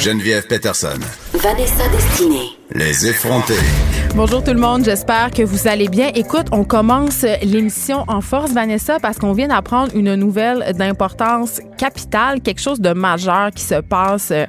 [0.00, 0.98] Geneviève Peterson.
[1.34, 2.50] Vanessa Destinée.
[2.72, 3.54] Les effrontés.
[4.14, 6.10] Bonjour tout le monde, j'espère que vous allez bien.
[6.14, 12.40] Écoute, on commence l'émission en force, Vanessa, parce qu'on vient d'apprendre une nouvelle d'importance capitale,
[12.40, 14.30] quelque chose de majeur qui se passe.
[14.30, 14.46] euh,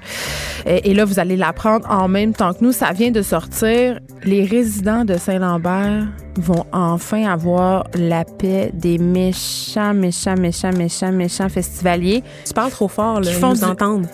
[0.65, 2.71] Et là, vous allez l'apprendre en même temps que nous.
[2.71, 3.99] Ça vient de sortir.
[4.23, 11.49] Les résidents de Saint-Lambert vont enfin avoir la paix des méchants, méchants, méchants, méchants, méchants
[11.49, 12.23] festivaliers.
[12.45, 13.31] Tu parles trop fort, là.
[13.31, 14.07] Ils font nous du- entendent.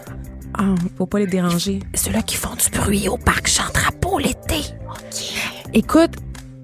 [0.58, 1.80] Ah, Faut pas les déranger.
[1.94, 4.62] ceux-là qui font du bruit au parc Jean-Drapeau l'été.
[5.73, 6.12] Écoute,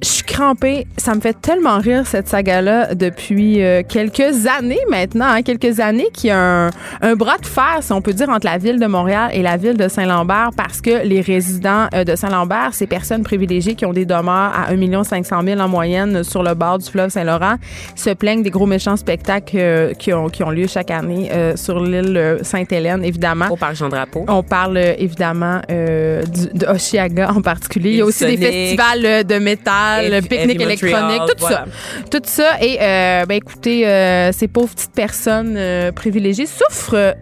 [0.01, 0.87] je suis crampée.
[0.97, 6.07] Ça me fait tellement rire cette saga-là depuis euh, quelques années maintenant, hein, quelques années
[6.13, 6.69] qu'il y a un,
[7.01, 9.57] un bras de fer, si on peut dire, entre la ville de Montréal et la
[9.57, 13.93] ville de Saint-Lambert parce que les résidents euh, de Saint-Lambert, ces personnes privilégiées qui ont
[13.93, 17.55] des demeures à 1 500 000 en moyenne sur le bord du fleuve Saint-Laurent,
[17.95, 21.55] se plaignent des gros méchants spectacles euh, qui, ont, qui ont lieu chaque année euh,
[21.55, 23.47] sur l'île euh, Sainte-Hélène, évidemment.
[23.49, 24.25] Au parc Jean-Drapeau.
[24.27, 27.91] On parle euh, évidemment euh, du, de Oshiaga en particulier.
[27.91, 31.65] Il y a aussi des festivals de métal, Le pique-nique électronique, tout voilà.
[31.65, 32.09] ça.
[32.09, 32.61] Tout ça.
[32.61, 37.15] Et euh, ben écoutez, euh, ces pauvres petites personnes euh, privilégiées souffrent.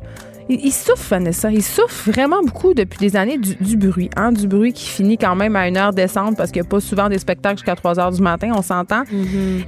[0.50, 1.52] Ils ils souffrent, Vanessa.
[1.52, 4.10] Ils souffrent vraiment beaucoup depuis des années du, du bruit.
[4.16, 4.32] Hein?
[4.32, 6.80] Du bruit qui finit quand même à une heure décente parce qu'il n'y a pas
[6.80, 9.04] souvent des spectacles jusqu'à 3 heures du matin, on s'entend.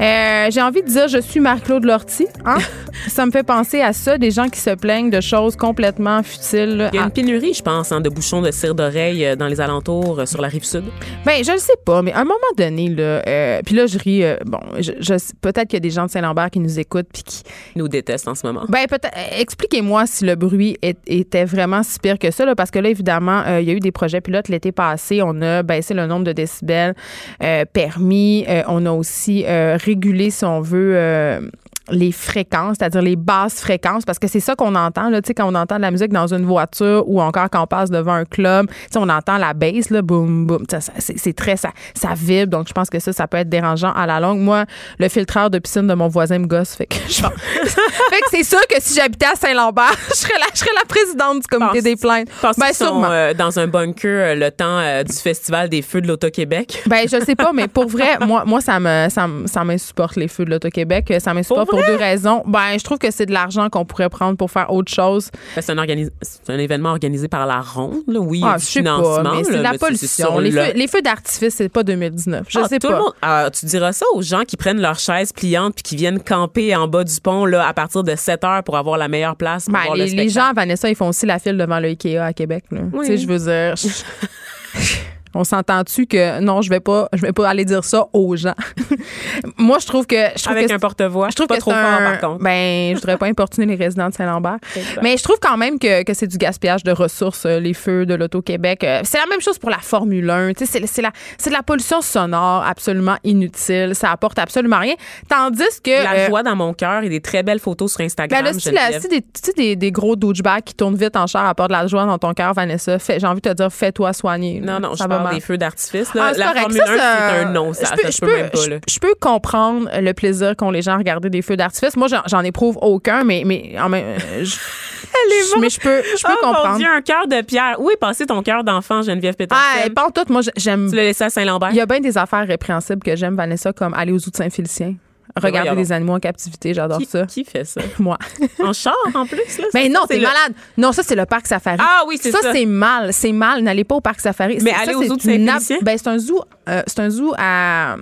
[0.01, 2.27] Euh, J'ai envie de dire, je suis Marc-Claude Lortie.
[2.45, 2.57] Hein?
[3.07, 6.89] ça me fait penser à ça, des gens qui se plaignent de choses complètement futiles.
[6.93, 9.47] Il y a une pénurie, je pense, hein, de bouchons de cire d'oreille euh, dans
[9.47, 10.83] les alentours euh, sur la rive sud.
[11.25, 13.97] Ben, je le sais pas, mais à un moment donné, là, euh, puis là, je
[13.97, 16.79] ris, euh, bon, je, je- peut-être qu'il y a des gens de Saint-Lambert qui nous
[16.79, 17.43] écoutent, puis qui,
[17.75, 18.63] Ils nous détestent en ce moment.
[18.67, 22.79] ben, peut-être, expliquez-moi si le bruit était vraiment si pire que ça, là, parce que
[22.79, 25.93] là, évidemment, euh, il y a eu des projets pilotes l'été passé, on a baissé
[25.93, 26.95] le nombre de décibels
[27.43, 31.51] euh, permis, euh, on a aussi régulé, si on veut,
[31.89, 35.33] les fréquences, c'est-à-dire les basses fréquences, parce que c'est ça qu'on entend, là, tu sais,
[35.33, 38.13] quand on entend de la musique dans une voiture ou encore quand on passe devant
[38.13, 40.65] un club, tu sais, on entend la basse, là, boum, boum,
[40.99, 44.05] c'est très, ça, ça vibre, donc je pense que ça, ça peut être dérangeant à
[44.05, 44.39] la longue.
[44.39, 44.65] Moi,
[44.99, 48.43] le filtreur de piscine de mon voisin me gosse, fait que je fait que c'est
[48.43, 51.81] sûr que si j'habitais à Saint-Lambert, je serais la, je serais la présidente du comité
[51.81, 52.29] des plaintes.
[52.41, 53.09] Ben, qu'ils sont sûrement.
[53.09, 56.83] euh, dans un bunker euh, le temps euh, du festival des feux de l'Auto-Québec?
[56.85, 60.27] Ben, je sais pas, mais pour vrai, moi, moi ça me, ça ça m'insupporte les
[60.27, 61.13] feux de l'Auto-Québec.
[61.19, 62.43] Ça m'insupporte pour, deux raisons.
[62.45, 65.29] Ben, je trouve que c'est de l'argent qu'on pourrait prendre pour faire autre chose.
[65.55, 68.01] Ben, c'est un, organi- c'est un événement organisé par la ronde.
[68.07, 68.19] là.
[68.19, 69.23] Oui, Ah, du je sais financement.
[69.23, 70.39] pas, mais c'est là, de la mais pollution.
[70.39, 72.45] Les le- feux, les feux d'artifice, c'est pas 2019.
[72.49, 72.93] Je Ah, sais tout pas.
[72.93, 75.95] Le monde, Ah, tu diras ça aux gens qui prennent leur chaise pliante puis qui
[75.95, 79.07] viennent camper en bas du pont là, à partir de 7 heures pour avoir la
[79.07, 80.47] meilleure place pour Ben, voir les, le les spectacle.
[80.47, 82.65] gens, Vanessa, ils font aussi la file devant le Ikea à Québec.
[82.71, 82.81] là.
[82.93, 83.05] Oui.
[83.05, 83.75] Tu sais, je veux dire.
[84.73, 88.35] je- On s'entend-tu que non, je vais pas, je vais pas aller dire ça aux
[88.35, 88.53] gens?
[89.57, 91.29] Moi, je trouve que je trouve Avec que un porte-voix.
[91.29, 92.43] je trouve pas que trop fort un- par contre.
[92.43, 94.57] Ben, je voudrais pas importuner les résidents de Saint-Lambert.
[95.01, 98.05] Mais je trouve quand même que, que c'est du gaspillage de ressources, euh, les feux
[98.05, 98.83] de l'Auto-Québec.
[98.83, 100.53] Euh, C'est la même chose pour la Formule 1.
[100.53, 103.91] Tu sais, C'est la- c'est de la pollution sonore absolument inutile.
[103.95, 104.95] Ça apporte absolument rien.
[105.29, 106.03] Tandis que.
[106.03, 108.43] la euh, joie dans mon cœur et des très belles photos sur Instagram.
[108.43, 109.01] ben là, si, la- Geneviève.
[109.01, 111.67] si des, tu sais, des, des gros douchebags qui tournent vite en char à part
[111.67, 114.59] de la joie dans ton cœur, Vanessa, j'ai envie de te dire, fais-toi soigner.
[114.59, 116.13] Non, non, Ça je va des feux d'artifice.
[116.13, 116.27] là.
[116.29, 116.59] Ah, la correct.
[116.61, 117.73] Formule Ça, 1, ça- c'est un non.
[117.73, 118.67] Ça, je peux, ça, je peux même pas.
[118.67, 118.75] là.
[118.89, 121.95] je peux comprendre le plaisir qu'ont les gens à regarder des feux d'artifice.
[121.97, 124.45] Moi, j'en- j'en éprouve aucun, mais, mais en même, euh, je,
[125.55, 126.77] je- mais je peux, je peux oh mon.
[126.77, 127.75] Dieu, un cœur de pierre.
[127.79, 129.61] Où est passé ton cœur d'enfant, Geneviève Peterson?
[129.85, 130.23] Ah, pas en tout.
[130.31, 130.89] Moi, j'aime.
[130.89, 131.69] tu l'as laissé à Saint-Lambert?
[131.71, 134.95] Il y a bien des affaires répréhensibles que j'aime, Vanessa, comme aller aux de Saint-Félicien.
[135.35, 137.25] Regarder voyons des animaux en captivité, j'adore qui, ça.
[137.25, 137.81] qui fait ça?
[137.99, 138.17] Moi.
[138.59, 139.37] En char, en plus?
[139.59, 139.65] Là?
[139.73, 140.53] Ben C'est- non, t'es le- malade.
[140.77, 141.77] Non, ça, c'est le parc safari.
[141.81, 142.41] Ah oui, c'est ça.
[142.41, 143.13] Ça, c'est mal.
[143.13, 143.61] C'est mal.
[143.63, 144.59] N'allez pas au parc safari.
[144.61, 147.95] Mais allez au zoo de Ben, c'est un zoo, euh, c'est un zoo à,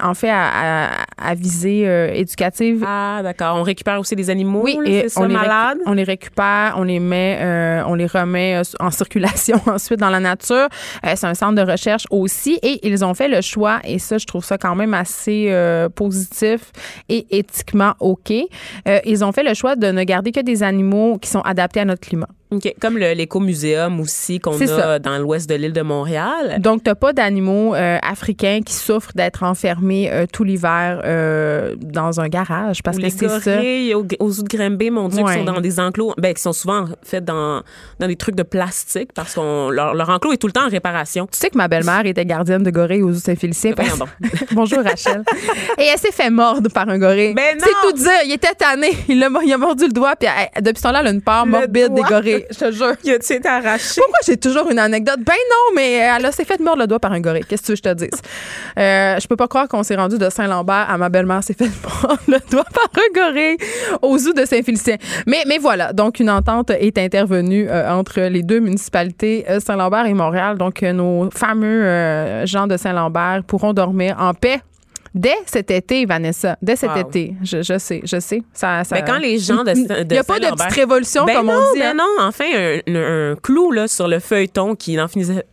[0.00, 2.84] en fait, à, à, à visée euh, éducative.
[2.86, 3.56] Ah, d'accord.
[3.56, 5.78] On récupère aussi des animaux, Oui, là, et ça, on les, malades?
[5.86, 10.10] on les récupère, on les met, euh, on les remet euh, en circulation ensuite dans
[10.10, 10.68] la nature.
[11.04, 14.18] Euh, c'est un centre de recherche aussi et ils ont fait le choix, et ça,
[14.18, 16.72] je trouve ça quand même assez euh, positif
[17.08, 18.32] et éthiquement OK.
[18.88, 21.80] Euh, ils ont fait le choix de ne garder que des animaux qui sont adaptés
[21.80, 22.28] à notre climat.
[22.52, 22.74] OK.
[22.80, 24.98] Comme l'écomuséum aussi qu'on a ça.
[25.00, 26.56] dans l'ouest de l'île de Montréal.
[26.60, 32.20] Donc, tu pas d'animaux euh, africains qui souffrent d'être enfermés euh, tout l'hiver euh, dans
[32.20, 33.56] un garage parce Ou que c'est ça?
[33.56, 35.32] gorilles au, aux zoo de Granby, mon Dieu, Ouais.
[35.32, 37.62] qui sont dans des enclos, ben, qui sont souvent faits dans,
[37.98, 40.70] dans des trucs de plastique parce qu'on leur, leur enclos est tout le temps en
[40.70, 41.26] réparation.
[41.26, 43.72] Tu sais que ma belle-mère était gardienne de gorille aux zoo Saint-Félicien.
[43.76, 44.10] Ben, parce-
[44.52, 45.22] Bonjour Rachel.
[45.78, 47.34] Et elle s'est fait mordre par un gorille.
[47.34, 47.64] Ben non!
[47.66, 48.12] C'est tout dire.
[48.24, 48.90] Il était tanné.
[49.08, 50.14] Il a, il a mordu le doigt.
[50.16, 52.35] Puis elle- depuis ce temps-là, elle a une peur Le morbide des gorilles.
[52.50, 52.94] Je te jure.
[53.04, 54.00] Il a-tu été arraché?
[54.00, 55.18] Pourquoi j'ai toujours une anecdote?
[55.18, 57.44] Ben non, mais elle s'est fait mordre le doigt par un gorille.
[57.48, 58.22] Qu'est-ce que tu veux que je te dise?
[58.78, 61.64] Euh, je peux pas croire qu'on s'est rendu de Saint-Lambert à ma belle-mère s'est fait
[61.82, 63.56] mordre le doigt par un gorille
[64.02, 64.96] au zoo de Saint-Félicien.
[65.26, 70.06] Mais, mais voilà, donc une entente est intervenue euh, entre les deux municipalités, euh, Saint-Lambert
[70.06, 70.58] et Montréal.
[70.58, 74.60] Donc, euh, nos fameux euh, gens de Saint-Lambert pourront dormir en paix.
[75.14, 76.96] Dès cet été, Vanessa, dès cet Wow.
[77.08, 78.42] été, je, je sais, je sais.
[78.52, 81.36] Ça, ça, Mais quand les gens de, Il n'y a pas de petite révolution, Ben
[81.36, 81.80] comme non, on dit.
[81.80, 81.94] ben hein?
[81.96, 85.46] non, enfin, un, un- un clou là, sur le feuilleton qui n'en finissait,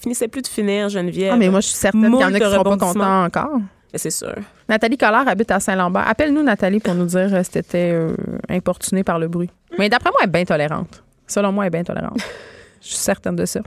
[0.00, 1.32] finissait plus de finir, Geneviève.
[1.34, 3.24] Ah, mais moi, je suis certaine qu'il y en a qui ne seront pas contents
[3.24, 3.58] encore.
[3.94, 4.34] C'est sûr.
[4.68, 6.06] Nathalie Collard habite à Saint-Lambert.
[6.08, 8.14] Appelle-nous, Nathalie, pour nous dire euh, si t'étais euh,
[8.48, 9.50] importunée par le bruit.
[9.78, 11.02] Mais d'après moi, elle est bien tolérante.
[11.26, 12.18] Selon moi, elle est bien tolérante.
[12.80, 13.60] Je suis certaine de ça.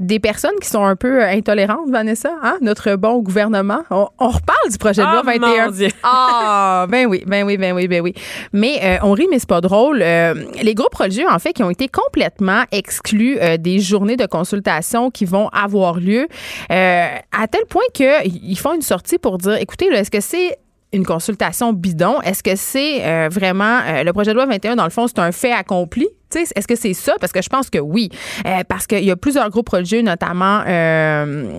[0.00, 2.56] Des personnes qui sont un peu euh, intolérantes, Vanessa, hein?
[2.62, 3.82] notre bon gouvernement.
[3.90, 5.66] On, on reparle du projet de loi Ah, 21.
[5.66, 5.88] mon Dieu.
[6.02, 8.14] Ah, ben oui, ben oui, ben oui, ben oui.
[8.52, 10.00] Mais euh, on rit, mais c'est pas drôle.
[10.02, 14.26] Euh, les groupes religieux, en fait, qui ont été complètement exclus euh, des journées de
[14.26, 16.26] consultation qui vont avoir lieu,
[16.70, 20.58] à tel point qu'ils font une sortie pour dire, écoutez, est-ce que c'est
[20.92, 22.20] une consultation bidon?
[22.22, 25.18] Est-ce que c'est euh, vraiment euh, le projet de loi 21, dans le fond, c'est
[25.18, 26.08] un fait accompli?
[26.36, 27.14] Est-ce que c'est ça?
[27.20, 28.10] Parce que je pense que oui.
[28.46, 31.52] Euh, parce qu'il y a plusieurs groupes religieux, notamment euh,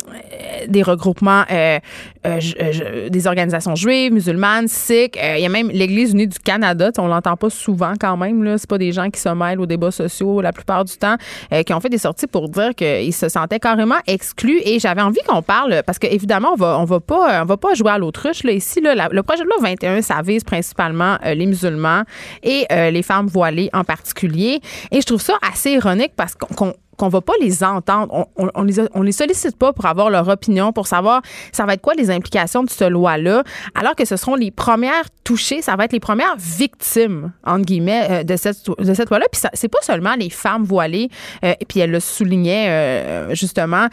[0.68, 1.80] des regroupements, euh,
[2.26, 5.18] euh, euh, des organisations juives, musulmanes, sikhs.
[5.18, 6.92] Euh, il y a même l'Église unie du Canada.
[6.98, 8.58] On l'entend pas souvent quand même.
[8.58, 11.16] C'est pas des gens qui se mêlent aux débats sociaux la plupart du temps,
[11.54, 14.62] euh, qui ont fait des sorties pour dire qu'ils se sentaient carrément exclus.
[14.64, 17.74] Et j'avais envie qu'on parle, parce qu'évidemment, on va, on va pas, on va pas
[17.74, 18.44] jouer à l'autruche.
[18.44, 18.52] Là.
[18.52, 22.04] Ici, là, le projet de loi 21, ça vise principalement euh, les musulmans
[22.44, 24.61] et euh, les femmes voilées en particulier.
[24.92, 28.28] Et je trouve ça assez ironique parce qu'on qu'on- va pas les entendre.
[28.38, 31.96] On, on, les, sollicite pas pour avoir leur opinion, pour savoir ça va être quoi
[31.96, 33.44] les implications de cette loi-là,
[33.74, 38.08] alors que ce seront les premières touchées, ça va être les premières victimes, entre guillemets,
[38.12, 39.26] euh, de cette, de cette loi-là.
[39.32, 41.10] Puis c'est pas seulement les femmes voilées,
[41.44, 43.88] euh, puis elle le soulignait euh, justement,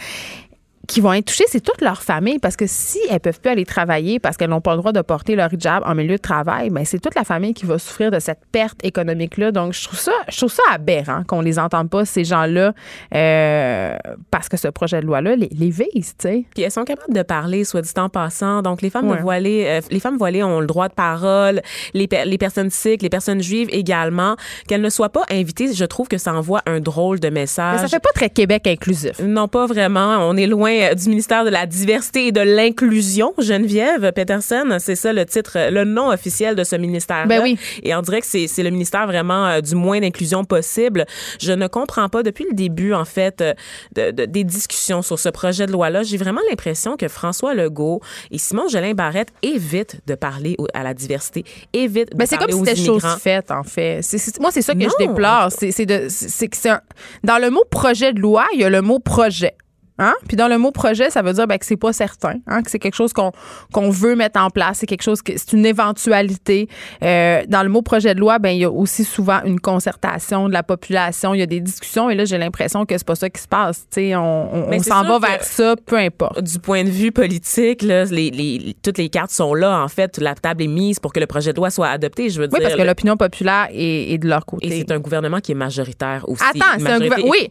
[0.89, 3.65] qui vont être touchées, c'est toute leur famille parce que si elles peuvent plus aller
[3.65, 6.71] travailler parce qu'elles n'ont pas le droit de porter leur hijab en milieu de travail,
[6.71, 9.53] ben c'est toute la famille qui va souffrir de cette perte économique là.
[9.53, 12.73] Donc je trouve ça je trouve ça aberrant qu'on les entende pas ces gens-là
[13.15, 13.97] euh,
[14.31, 16.45] parce que ce projet de loi là les, les vise, tu sais.
[16.55, 18.63] Puis elles sont capables de parler, soit dit en passant.
[18.63, 19.21] Donc les femmes Ouais.
[19.21, 21.63] voilées, euh, les femmes voilées ont le droit de parole.
[21.95, 24.37] Les, per- les personnes sikhs, les personnes juives également.
[24.67, 27.77] Qu'elles ne soient pas invitées, je trouve que ça envoie un drôle de message.
[27.77, 29.19] Mais ça fait pas très Québec inclusif.
[29.21, 30.17] Non, pas vraiment.
[30.29, 34.77] On est loin euh, du ministère de la Diversité et de l'Inclusion, Geneviève Peterson.
[34.79, 37.27] C'est ça le titre, le nom officiel de ce ministère.
[37.27, 37.59] Ben oui.
[37.83, 41.05] Et on dirait que c'est c'est le ministère vraiment euh, du moins d'inclusion possible.
[41.41, 43.55] Je ne comprends pas, depuis le début, en fait, euh,
[43.95, 48.01] de- de- des discussions sur ce projet de loi-là, j'ai vraiment l'impression que François Legault
[48.31, 52.47] et Simon Jolin Barrette évitent de parler à la diversité, évitent de Mais c'est comme
[52.49, 53.17] parler si aux c'était chose immigrants.
[53.19, 54.01] faite, en fait.
[54.03, 54.89] C'est- c'est- moi, c'est ça que Non.
[54.99, 55.49] je déplore.
[55.51, 56.81] C'est c'est de- c'est- c'est que c'est un-
[57.25, 59.55] dans le mot projet de loi, il y a le mot projet.
[59.99, 60.15] Hein?
[60.29, 62.63] Puis dans le mot projet, ça veut dire ben, que c'est pas certain, hein?
[62.63, 63.33] que c'est quelque chose qu'on
[63.73, 66.69] qu'on veut mettre en place, c'est quelque chose que c'est une éventualité.
[67.03, 70.49] Euh, dans le mot projet de loi, ben il y a aussi souvent une concertation
[70.49, 73.15] de la population, il y a des discussions et là j'ai l'impression que c'est pas
[73.17, 73.81] ça qui se passe.
[73.91, 76.41] Tu sais, on, on- s'en va vers ça, peu importe.
[76.43, 79.83] du point de vue politique, là, les, les- toutes les cartes sont là.
[79.83, 82.31] En fait, la table est mise pour que le projet de loi soit adopté.
[82.31, 84.67] Je veux Oui, dire, parce que l'opinion populaire est, est de leur côté.
[84.69, 86.43] et c'est un gouvernement qui est majoritaire aussi.
[86.49, 87.49] Attends, un oui,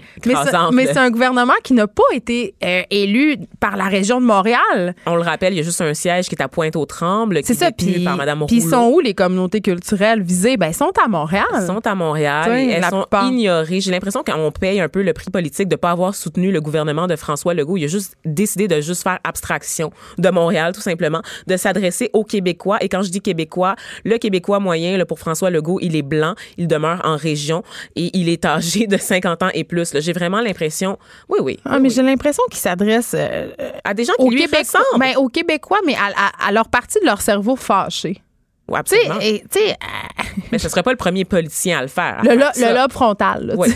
[0.72, 4.96] mais c'est un gouvernement qui n'a pas été euh, élu par la région de Montréal.
[5.06, 7.56] On le rappelle, il y a juste un siège qui est à Pointe-aux-Trembles, C'est est
[7.56, 7.72] ça.
[7.72, 8.06] Puis,
[8.52, 10.58] ils sont où les communautés culturelles visées?
[10.58, 11.46] Ben, ils sont à Montréal.
[11.56, 13.28] Elles sont à Montréal et elles sont plupart.
[13.28, 13.82] ignorées.
[13.82, 16.62] J'ai l'impression qu'on paye un peu le prix politique de ne pas avoir soutenu le
[16.62, 17.78] gouvernement de François Legault.
[17.78, 22.24] Il a juste décidé de juste faire abstraction de Montréal, tout simplement, de s'adresser aux
[22.24, 22.78] Québécois.
[22.82, 23.76] Et quand je dis Québécois,
[24.06, 27.64] le Québécois moyen, là, pour François Legault, il est blanc, il demeure en région
[27.96, 29.94] et il est âgé de 50 ans et plus.
[30.00, 30.98] J'ai vraiment l'impression,
[31.30, 31.94] oui, oui, Ah, oui, mais oui.
[31.96, 33.50] j'ai l'impression qu'ils s'adressent euh,
[33.84, 35.00] à des gens qui aux lui Québécois, ressemblent.
[35.00, 38.22] ben, aux Québécois, mais à, à- à leur partie de leur cerveau fâché.
[38.70, 39.20] Oui, absolument.
[39.22, 39.44] et-
[40.52, 42.18] Mais ce serait pas le premier politicien à le faire.
[42.20, 42.74] à le, faire lo- ça.
[42.74, 43.46] le lobe frontal.
[43.48, 43.70] là, Oui.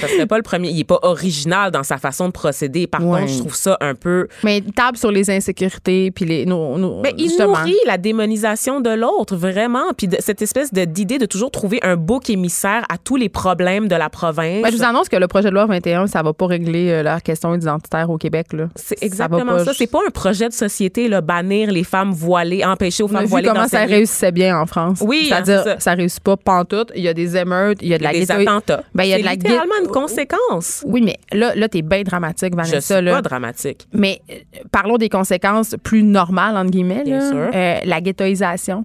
[0.00, 0.68] Ce serait pas le premier.
[0.70, 2.86] Il est pas original dans sa façon de procéder.
[2.86, 3.20] Par Ouais.
[3.20, 4.28] contre, je trouve ça un peu.
[4.42, 6.46] Mais il table sur les insécurités, puis les.
[6.46, 9.92] nos- nos- Mais il nourrit la démonisation de l'autre, vraiment.
[9.96, 13.28] Puis de- cette espèce de- d'idée de toujours trouver un bouc émissaire à tous les
[13.28, 14.62] problèmes de la province.
[14.62, 17.02] Ben, je vous annonce que le projet de loi 21, ça va pas régler euh,
[17.02, 18.52] la question identitaire au Québec.
[18.52, 18.68] Là.
[18.76, 19.72] c'est Ça exactement pas- ça.
[19.74, 23.48] C'est pas un projet de société, là, bannir les femmes voilées, empêcher aux femmes voilées
[23.48, 24.06] ça d'enseigner.
[24.20, 24.98] Réussissait bien en France.
[25.02, 25.80] Oui, C'est-à-dire, hein, c'est ça.
[25.80, 25.94] ça.
[25.94, 26.92] réussit pas pantoute.
[26.94, 28.82] Il y a des émeutes, il y a de la des attentats.
[28.94, 30.84] Ben, il y a de la littéralement une conséquence.
[30.86, 32.96] Oui, mais là, là t'es bien dramatique, Je Vanessa.
[32.96, 33.12] suis là.
[33.12, 33.86] pas dramatique.
[33.92, 34.34] Mais euh,
[34.70, 37.02] parlons des conséquences plus normales, entre guillemets.
[37.04, 37.28] Bien là.
[37.30, 37.50] sûr.
[37.54, 38.84] Euh, la ghettoisation.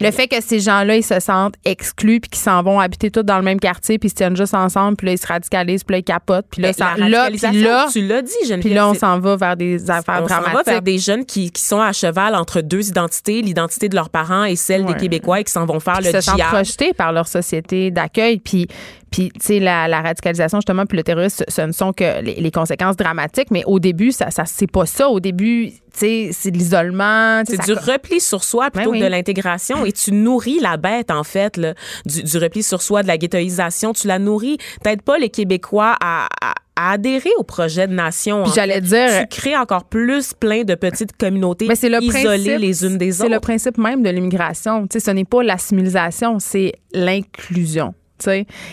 [0.00, 3.22] Le fait que ces gens-là, ils se sentent exclus puis qu'ils s'en vont habiter tous
[3.22, 5.84] dans le même quartier puis ils se tiennent juste ensemble puis là, ils se radicalisent
[5.84, 8.60] puis là, ils capotent puis là, Mais ça, là, puis là, tu l'as dit, Geneviève.
[8.60, 11.50] puis là, on s'en va vers des affaires on s'en va vers des jeunes qui,
[11.50, 14.94] qui sont à cheval entre deux identités, l'identité de leurs parents et celle Ouais.
[14.94, 17.90] des Québécois et qui s'en vont faire Puis le se sentent projetés par leur société
[17.90, 18.38] d'accueil.
[18.38, 18.68] Puis,
[19.16, 22.34] puis tu sais, la, la radicalisation, justement, puis le terrorisme, ce ne sont que les,
[22.34, 23.50] les conséquences dramatiques.
[23.50, 25.08] Mais au début, ça, ça c'est pas ça.
[25.08, 27.42] Au début, tu sais, c'est de l'isolement.
[27.46, 29.00] C'est du repli sur soi plutôt Ben oui.
[29.00, 29.86] que de l'intégration.
[29.86, 31.72] Et tu nourris la bête, en fait, là,
[32.04, 33.94] du, du repli sur soi, de la ghettoisation.
[33.94, 34.58] Tu la nourris.
[34.82, 38.42] T'aides pas les Québécois à, à- à adhérer au projet de nation.
[38.42, 42.02] Puis en j'allais dire- Tu crées encore plus plein de petites communautés Mais c'est le
[42.02, 43.32] isolées principe- les unes des C'est autres.
[43.32, 44.82] le principe même de l'immigration.
[44.86, 47.94] Tu sais, ce n'est pas l'assimilation, c'est l'inclusion.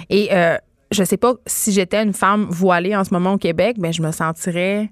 [0.10, 0.58] Et euh,
[0.92, 4.02] je sais pas si j'étais une femme voilée en ce moment au Québec, ben je
[4.02, 4.90] me sentirais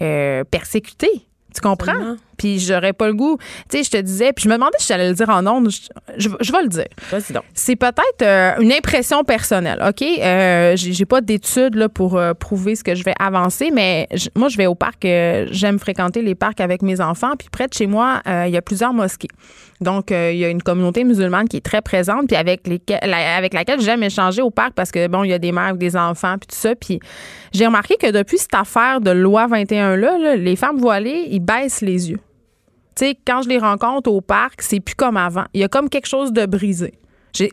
[0.00, 1.26] euh, persécutée.
[1.54, 2.16] Tu comprends?
[2.38, 3.36] Puis j'aurais pas le goût.
[3.68, 5.70] Tu sais, je te disais, puis je me demandais si j'allais le dire en ondes.
[5.70, 5.78] Je,
[6.16, 6.86] je- je vais le dire.
[7.10, 7.42] Vas-y donc.
[7.52, 10.02] C'est peut-être euh, une impression personnelle, OK?
[10.02, 14.30] Euh, j'ai pas d'études là, pour euh, prouver ce que je vais avancer, mais j-
[14.36, 15.02] moi, je vais au parc.
[15.04, 17.32] J'aime fréquenter les parcs avec mes enfants.
[17.38, 19.28] Puis près de chez moi, il y a plusieurs mosquées.
[19.80, 23.36] Donc, il y a une communauté musulmane qui est très présente, puis avec, lesquelles- la-
[23.36, 25.78] avec laquelle j'aime échanger au parc parce que, bon, il y a des mères avec
[25.78, 26.74] des enfants, puis tout ça.
[26.74, 26.98] Puis
[27.52, 31.80] j'ai remarqué que depuis cette affaire de loi 21-là, là, les femmes voilées, ils baissent
[31.80, 32.18] les yeux.
[32.98, 35.44] Tu sais, quand je les rencontre au parc, c'est plus comme avant.
[35.54, 36.94] Il y a comme quelque chose de brisé.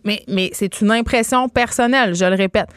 [0.03, 2.69] Mais mais c'est une impression personnelle, je le répète.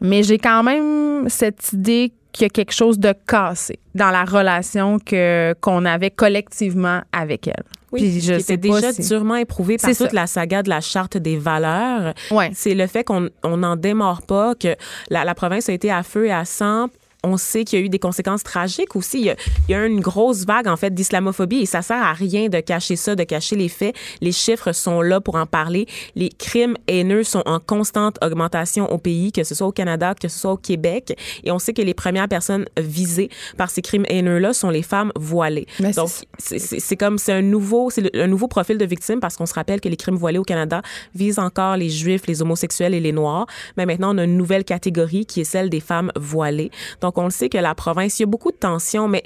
[0.00, 4.24] Mais j'ai quand même cette idée qu'il y a quelque chose de cassé dans la
[4.24, 7.64] relation que qu'on avait collectivement avec elle.
[7.92, 10.12] Oui, Puis je qui sais était pas déjà si- durement éprouvé par toute ça.
[10.12, 12.12] la saga de la charte des valeurs.
[12.30, 12.50] Ouais.
[12.52, 14.76] C'est le fait qu'on on n'en démord pas, que
[15.08, 16.88] la, la province a été à feu et à sang.
[17.28, 19.18] On sait qu'il y a eu des conséquences tragiques aussi.
[19.18, 19.36] Il y a,
[19.68, 22.60] il y a une grosse vague, en fait, d'islamophobie et ça sert à rien de
[22.60, 23.96] cacher ça, de cacher les faits.
[24.20, 25.86] Les chiffres sont là pour en parler.
[26.14, 30.28] Les crimes haineux sont en constante augmentation au pays, que ce soit au Canada, que
[30.28, 31.18] ce soit au Québec.
[31.42, 35.10] Et on sait que les premières personnes visées par ces crimes haineux-là sont les femmes
[35.16, 35.66] voilées.
[35.80, 39.46] Mais Donc, c'est- comme c'est un nouveau c'est un nouveau profil de victime parce qu'on
[39.46, 40.82] se rappelle que les crimes voilés au Canada
[41.14, 44.64] visent encore les juifs, les homosexuels et les noirs, mais maintenant on a une nouvelle
[44.64, 46.70] catégorie qui est celle des femmes voilées.
[47.00, 49.22] Donc on le sait que la province, il y a beaucoup de tensions, mais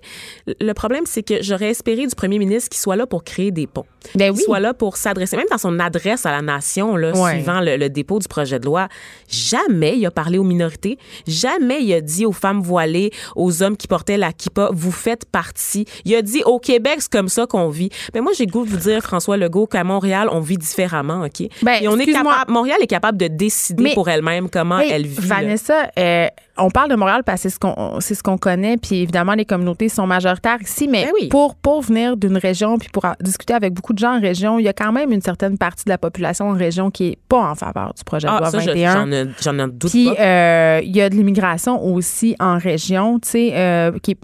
[0.60, 3.66] le problème c'est que j'aurais espéré du premier ministre qu'il soit là pour créer des
[3.66, 4.44] ponts, Ben qu'il oui.
[4.44, 7.34] soit là pour s'adresser même dans son adresse à la nation là, Ouais.
[7.34, 8.88] suivant le, le dépôt du projet de loi.
[9.28, 13.76] Jamais il a parlé aux minorités, jamais il a dit aux femmes voilées, aux hommes
[13.76, 15.84] qui portaient la kippa, vous faites partie.
[16.04, 17.90] Il a dit au Québec, c'est comme ça qu'on vit.
[18.14, 21.48] Mais moi, j'ai goût de vous dire, François Legault, qu'à Montréal, on vit différemment, OK?
[21.62, 22.32] Ben, Et on est excuse-moi.
[22.32, 25.26] capable, Montréal est capable de décider Mais- pour elle-même comment elle vit.
[25.26, 26.26] Vanessa, euh,
[26.58, 27.69] on parle de Montréal parce que c'est ce qu'on
[28.00, 31.28] c'est ce qu'on connaît, puis évidemment les communautés sont majoritaires ici, mais Ben oui.
[31.28, 34.64] pour pour venir d'une région puis pour discuter avec beaucoup de gens en région, il
[34.64, 37.50] y a quand même une certaine partie de la population en région qui est pas
[37.50, 39.28] en faveur du projet de Ah, loi ça, je- 21.
[39.40, 40.20] j'en doute Puis pas.
[40.20, 44.18] euh, il y a de l'immigration aussi en région, tu sais, euh, qui est-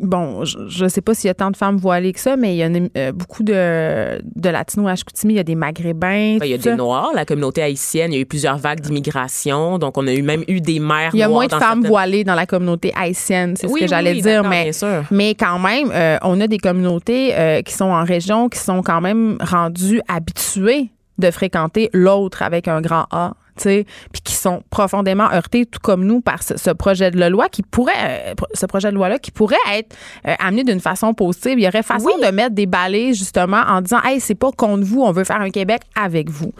[0.00, 2.54] Bon, je, je sais pas s'il y a tant de femmes voilées que ça, mais
[2.54, 5.54] il y a une- euh, beaucoup de, de latinos à Chicoutimi, il y a des
[5.54, 6.38] maghrébins.
[6.38, 6.74] Ben, Il y a des ça.
[6.76, 10.22] Noirs, la communauté haïtienne, il y a eu plusieurs vagues d'immigration, donc on a eu
[10.22, 12.92] même eu des mères Il y a moins de femmes certaines- voilées dans la communauté
[12.96, 14.42] haïtienne, c'est Oui, ce que j'allais oui, dire.
[14.44, 14.70] Mais,
[15.12, 18.82] mais quand même, euh, on a des communautés euh, qui sont en région, qui sont
[18.82, 23.34] quand même rendues habituées de fréquenter l'autre avec un grand A.
[23.56, 27.62] Puis qui sont profondément heurtées, tout comme nous, par ce, ce projet de loi qui
[27.62, 27.92] pourrait,
[28.30, 29.94] euh, ce projet de loi-là, qui pourrait être
[30.26, 31.58] euh, amené d'une façon positive.
[31.58, 32.26] Il y aurait façon Oui.
[32.26, 35.40] de mettre des balais, justement, en disant, hey, c'est pas contre vous, on veut faire
[35.40, 36.52] un Québec avec vous.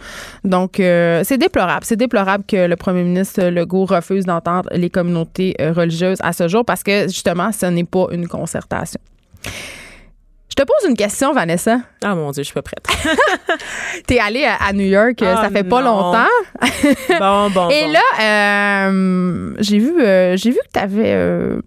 [0.43, 1.85] Donc, euh, c'est déplorable.
[1.85, 6.63] C'est déplorable que le premier ministre Legault refuse d'entendre les communautés religieuses à ce jour
[6.65, 8.99] parce que, justement, ce n'est pas une concertation.
[10.57, 11.79] Je te pose une question, Vanessa.
[12.01, 12.85] Ah mon Dieu, je suis pas prête.
[14.07, 15.97] T'es allée à, à New York, euh, Ah, ça fait pas non.
[16.13, 17.19] longtemps.
[17.19, 17.91] bon, bon, Et bon.
[17.91, 21.59] là, euh, j'ai vu, euh, j'ai vu que t'avais, euh,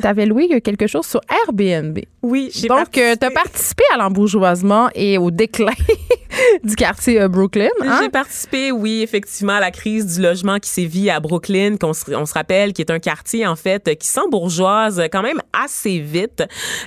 [0.00, 1.98] t'avais loué quelque chose sur Airbnb.
[2.22, 3.26] oui, j'ai Donc, tu participé.
[3.26, 5.72] as participé à l'embourgeoisement et au déclin
[6.64, 7.68] du quartier euh, Brooklyn.
[7.84, 8.00] hein?
[8.02, 12.10] J'ai participé, oui, effectivement, à la crise du logement qui sévit à Brooklyn, qu'on se,
[12.14, 16.42] on se rappelle, qui est un quartier, en fait, qui s'embourgeoise quand même assez vite.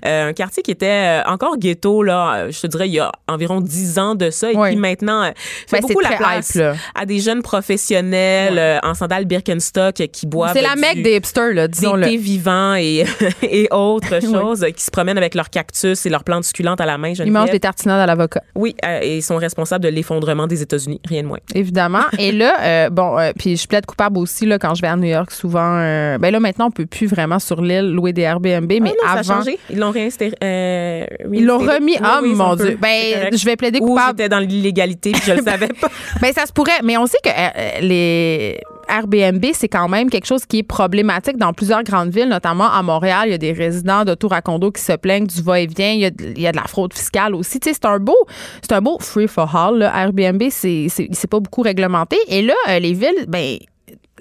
[0.06, 3.00] Euh, un quartier qui était euh, encore ghetto, là, euh, je te dirais, il y
[3.00, 4.72] a environ dix ans de ça, et Oui.
[4.72, 5.32] qui maintenant euh,
[5.68, 6.64] fait Ben, beaucoup la place hype,
[6.96, 11.54] à des jeunes professionnels euh, en sandales Birkenstock qui boivent C'est la mecque des hipsters,
[11.54, 12.06] là, des disons-le.
[12.08, 13.06] thés vivants et,
[13.44, 16.98] et autres choses qui se promènent avec leurs cactus et leurs plantes succulentes à la
[16.98, 17.14] main.
[17.14, 18.42] Ils mangent des tartinades à l'avocat.
[18.56, 21.40] Oui, euh, et ils sont responsables de l'effondrement des États-Unis, rien de moins.
[21.56, 22.04] Évidemment.
[22.20, 24.96] Et là, euh, bon, euh, puis je plaide coupable aussi là, quand je vais à
[24.96, 25.78] New York, souvent.
[26.18, 29.12] ben là, maintenant, on peut plus vraiment sur l'île louer des Airbnb, mais Ah non,
[29.12, 29.24] avant.
[29.24, 29.60] ça a changé.
[29.70, 30.36] Ils l'ont réinstéré.
[30.42, 31.98] Ils l'ont remis.
[32.04, 32.56] Ah, oui, mon.
[32.56, 32.78] Dieu.
[32.82, 34.18] Ben, je vais plaider Ou coupable.
[34.18, 35.90] j'étais dans l'illégalité puis je le savais pas.
[36.22, 36.82] Ben, ça se pourrait.
[36.84, 38.60] Mais on sait que les
[38.92, 42.84] Airbnb, c'est quand même quelque chose qui est problématique dans plusieurs grandes villes, notamment à
[42.84, 43.24] Montréal.
[43.28, 45.92] Il y a des résidents de tour à condo qui se plaignent du va-et-vient.
[45.92, 47.60] Il y a de, la fraude fiscale aussi.
[47.64, 49.82] C'est un beau, free for all.
[49.82, 52.18] Airbnb, c'est pas beaucoup réglementé.
[52.28, 53.58] Et là, euh, les villes, ben,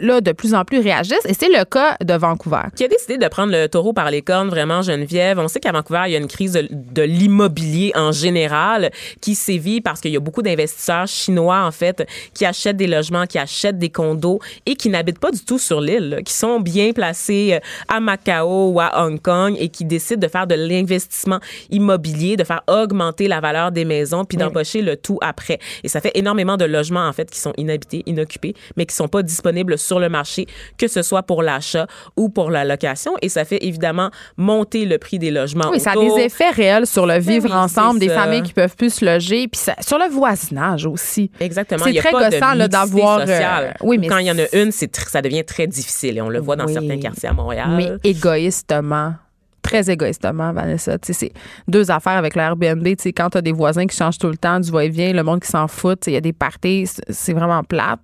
[0.00, 1.26] là, de plus en plus réagissent.
[1.26, 2.62] Et c'est le cas de Vancouver.
[2.76, 5.38] Qui a décidé de prendre le taureau par les cornes, vraiment, Geneviève?
[5.38, 8.90] On sait qu'à Vancouver, il y a une crise de, de l'immobilier en général
[9.20, 13.26] qui sévit parce qu'il y a beaucoup d'investisseurs chinois, en fait, qui achètent des logements,
[13.26, 16.92] qui achètent des condos et qui n'habitent pas du tout sur l'île, qui sont bien
[16.92, 21.40] placés euh, à Macao ou à Hong Kong et qui décident de faire de l'investissement
[21.70, 25.58] immobilier, de faire augmenter la valeur des maisons puis d'empocher le tout après.
[25.84, 29.08] Et ça fait énormément de logements, en fait, qui sont inhabités, inoccupés, mais qui sont
[29.08, 30.46] pas disponibles sur le marché,
[30.78, 33.12] que ce soit pour l'achat ou pour la location.
[33.22, 35.70] Et ça fait évidemment monter le prix des logements.
[35.70, 38.14] Oui, ça a des effets réels sur le vivre oui, ensemble, des ça.
[38.14, 41.30] familles qui peuvent plus se loger, puis ça- sur le voisinage aussi.
[41.40, 41.84] Exactement.
[41.84, 45.44] C'est très gossant, d'avoir, euh, oui, mais Quand il y en a une, ça devient
[45.44, 46.18] très difficile.
[46.18, 46.72] Et on le voit dans Oui.
[46.74, 47.68] certains quartiers à Montréal.
[47.76, 49.14] mais égoïstement.
[49.62, 50.96] Très égoïstement, Vanessa.
[51.02, 51.32] C'est
[51.68, 52.86] deux affaires avec le Airbnb.
[52.86, 55.48] Quand tu as des voisins qui changent tout le temps, du va-et-vient, le monde qui
[55.48, 58.00] s'en fout, il y a des parties, c'est- vraiment plate.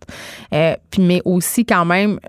[0.54, 2.20] Euh, mais aussi, quand même,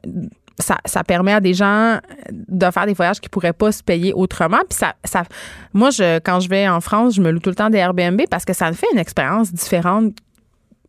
[0.59, 1.99] ça, permet à des gens
[2.31, 4.57] de faire des voyages qui pourraient pas se payer autrement.
[5.73, 8.19] Moi, je, quand je vais en France, je me loue tout le temps des Airbnb
[8.29, 10.13] parce que ça me fait une expérience différente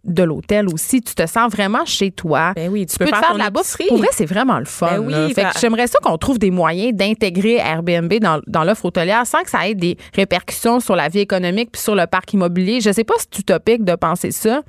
[0.08, 1.00] de l'hôtel aussi.
[1.02, 2.52] Tu te sens vraiment chez toi.
[2.56, 3.76] Ben oui, tu tu peux peux te faire de la bouffe.
[3.88, 4.86] Pour vrai, c'est vraiment le fun.
[4.86, 9.26] Ben oui, fa- j'aimerais ça qu'on trouve des moyens d'intégrer Airbnb dans, dans l'offre hôtelière
[9.26, 12.80] sans que ça ait des répercussions sur la vie économique puis sur le parc immobilier.
[12.80, 14.62] Je sais pas si c'est utopique de penser ça,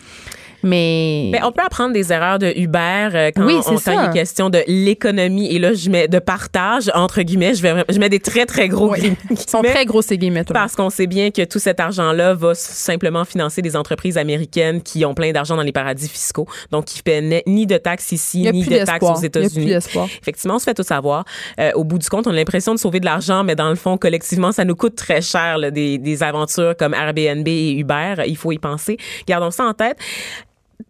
[0.64, 4.04] mais Ben, on peut apprendre des erreurs de Uber euh, quand, Oui, on, c'est quand
[4.04, 5.48] il est question de l'économie.
[5.54, 7.54] Et là, je mets de partage, entre guillemets.
[7.56, 9.00] Je, vais, je mets des très, très gros Oui.
[9.00, 9.18] guillemets.
[9.30, 10.40] ils sont très gros ces guillemets.
[10.40, 10.54] monde.
[10.54, 15.06] Parce qu'on sait bien que tout cet argent-là va simplement financer des entreprises américaines qui
[15.06, 18.64] ont plein d'argent dans les paradis fiscaux, donc qui paient ni de taxes ici, ni
[18.66, 19.74] de taxes aux États-Unis.
[20.22, 21.24] Effectivement, on se fait tout savoir.
[21.60, 23.76] Euh, au bout du compte, on a l'impression de sauver de l'argent, mais dans le
[23.76, 28.16] fond, collectivement, ça nous coûte très cher là, des, des aventures comme Airbnb et Uber.
[28.28, 28.98] Il faut y penser.
[29.28, 29.98] Gardons ça en tête.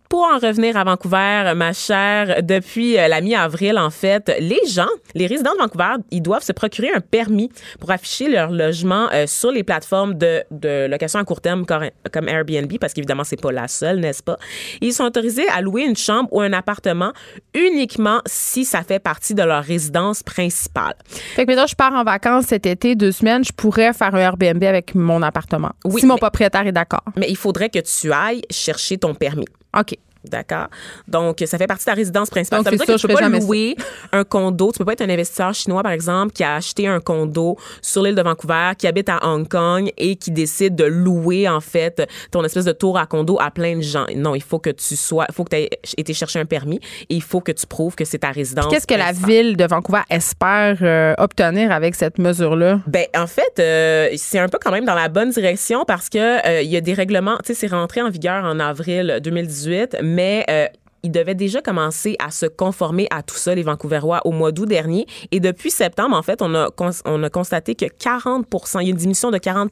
[0.10, 4.90] Pour en revenir à Vancouver, ma chère, depuis euh, la mi-avril, en fait, les gens,
[5.14, 9.28] les résidents de Vancouver, ils doivent se procurer un permis pour afficher leur logement euh,
[9.28, 13.52] sur les plateformes de, de location à court terme comme Airbnb, parce qu'évidemment, c'est pas
[13.52, 14.38] la seule, n'est-ce pas?
[14.82, 17.14] Ils sont autorisés à louer une chambre ou un appartement
[17.54, 20.96] uniquement si ça fait partie de leur résidence principale.
[21.36, 24.20] Fait que maintenant, je pars en vacances cet été, deux semaines, je pourrais faire un
[24.20, 25.70] Airbnb avec mon appartement.
[25.86, 27.04] Oui, si mon mais- propriétaire est d'accord.
[27.16, 29.46] Mais il faudrait que tu ailles chercher ton permis.
[29.74, 30.00] OK.
[30.24, 30.68] D'accord?
[31.08, 32.60] Donc, ça fait partie de ta résidence principale.
[32.60, 33.30] Donc, ça veut dire ça, que tu peux pas ça.
[33.30, 33.76] louer
[34.12, 34.72] un condo.
[34.72, 38.04] Tu peux pas être un investisseur chinois, par exemple, qui a acheté un condo sur
[38.04, 42.08] l'île de Vancouver, qui habite à Hong Kong et qui décide de louer, en fait,
[42.32, 44.06] ton espèce de tour à condo à plein de gens.
[44.16, 46.80] Non, il faut que tu sois, il faut que tu aies été chercher un permis
[47.10, 48.68] et il faut que tu prouves que c'est ta résidence.
[48.68, 52.82] Qu'est-ce que la ville de Vancouver espère euh, obtenir avec cette mesure-là?
[52.88, 56.46] Ben en fait, euh, c'est un peu quand même dans la bonne direction parce que
[56.48, 57.38] euh, il y a des règlements.
[57.46, 60.68] Tu sais, c'est rentré en vigueur en avril 2018, mais euh,
[61.04, 64.66] ils devaient déjà commencer à se conformer à tout ça, les Vancouverois, au mois d'août
[64.66, 65.06] dernier.
[65.32, 66.70] Et depuis septembre, en fait, on a,
[67.06, 68.46] on a constaté que 40
[68.82, 69.70] il y a une diminution de 40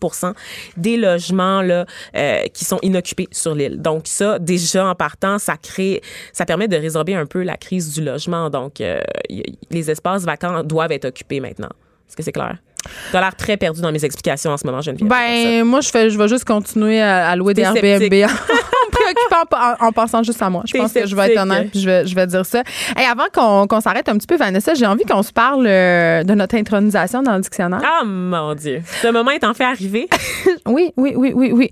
[0.78, 3.82] des logements là, euh, qui sont inoccupés sur l'île.
[3.82, 6.02] Donc ça, déjà en partant, ça crée,
[6.34, 8.50] ça permet de résorber un peu la crise du logement.
[8.50, 9.02] Donc euh,
[9.70, 11.70] les espaces vacants doivent être occupés maintenant.
[12.08, 12.58] Est-ce que c'est clair?
[13.12, 15.10] T'as l'air très perdu dans mes explications en ce moment, Geneviève.
[15.10, 18.30] Ben, moi, je fais, je vais juste continuer à, à louer des Airbnb
[19.12, 20.64] en en, en pensant juste à moi.
[20.66, 22.62] Je pense que je vais être honnête puis je vais, je vais dire ça.
[23.00, 26.24] Et avant qu'on qu'on s'arrête un petit peu, Vanessa, j'ai envie qu'on se parle euh,
[26.24, 27.82] de notre intronisation dans le dictionnaire.
[27.84, 28.82] Ah mon Dieu.
[29.02, 30.08] Ce moment est en fait arrivé.
[30.66, 31.70] Oui, oui, oui, oui, oui.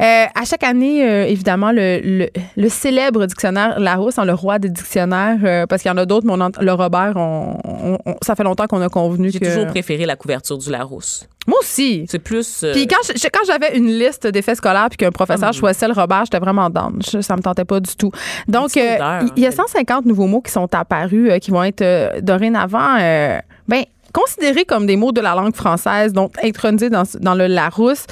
[0.00, 4.60] Euh, à chaque année, euh, évidemment, le, le, le célèbre dictionnaire Larousse, hein, le roi
[4.60, 7.98] des dictionnaires, parce qu'il y en a d'autres, mais on ent- le Robert, on, on-
[8.06, 9.46] on- ça fait longtemps qu'on a convenu J'ai que...
[9.46, 11.26] toujours préféré la couverture du Larousse.
[11.48, 12.04] Moi aussi.
[12.08, 12.64] C'est plus.
[12.72, 16.40] Puis quand, j'avais une liste d'effets scolaires puis qu'un professeur Ah, choisissait le Robert, j'étais
[16.40, 17.00] vraiment down.
[17.10, 18.10] Je- ça me tentait pas du tout.
[18.48, 19.52] Donc, euh, odeur, il y a hein.
[19.66, 22.96] 150 nouveaux mots qui sont apparus, euh, qui vont être euh, dorénavant,
[23.68, 28.04] ben, considérés comme des mots de la langue française, donc intronisés dans, dans le Larousse.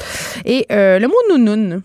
[0.44, 1.82] Et le mot nounoun.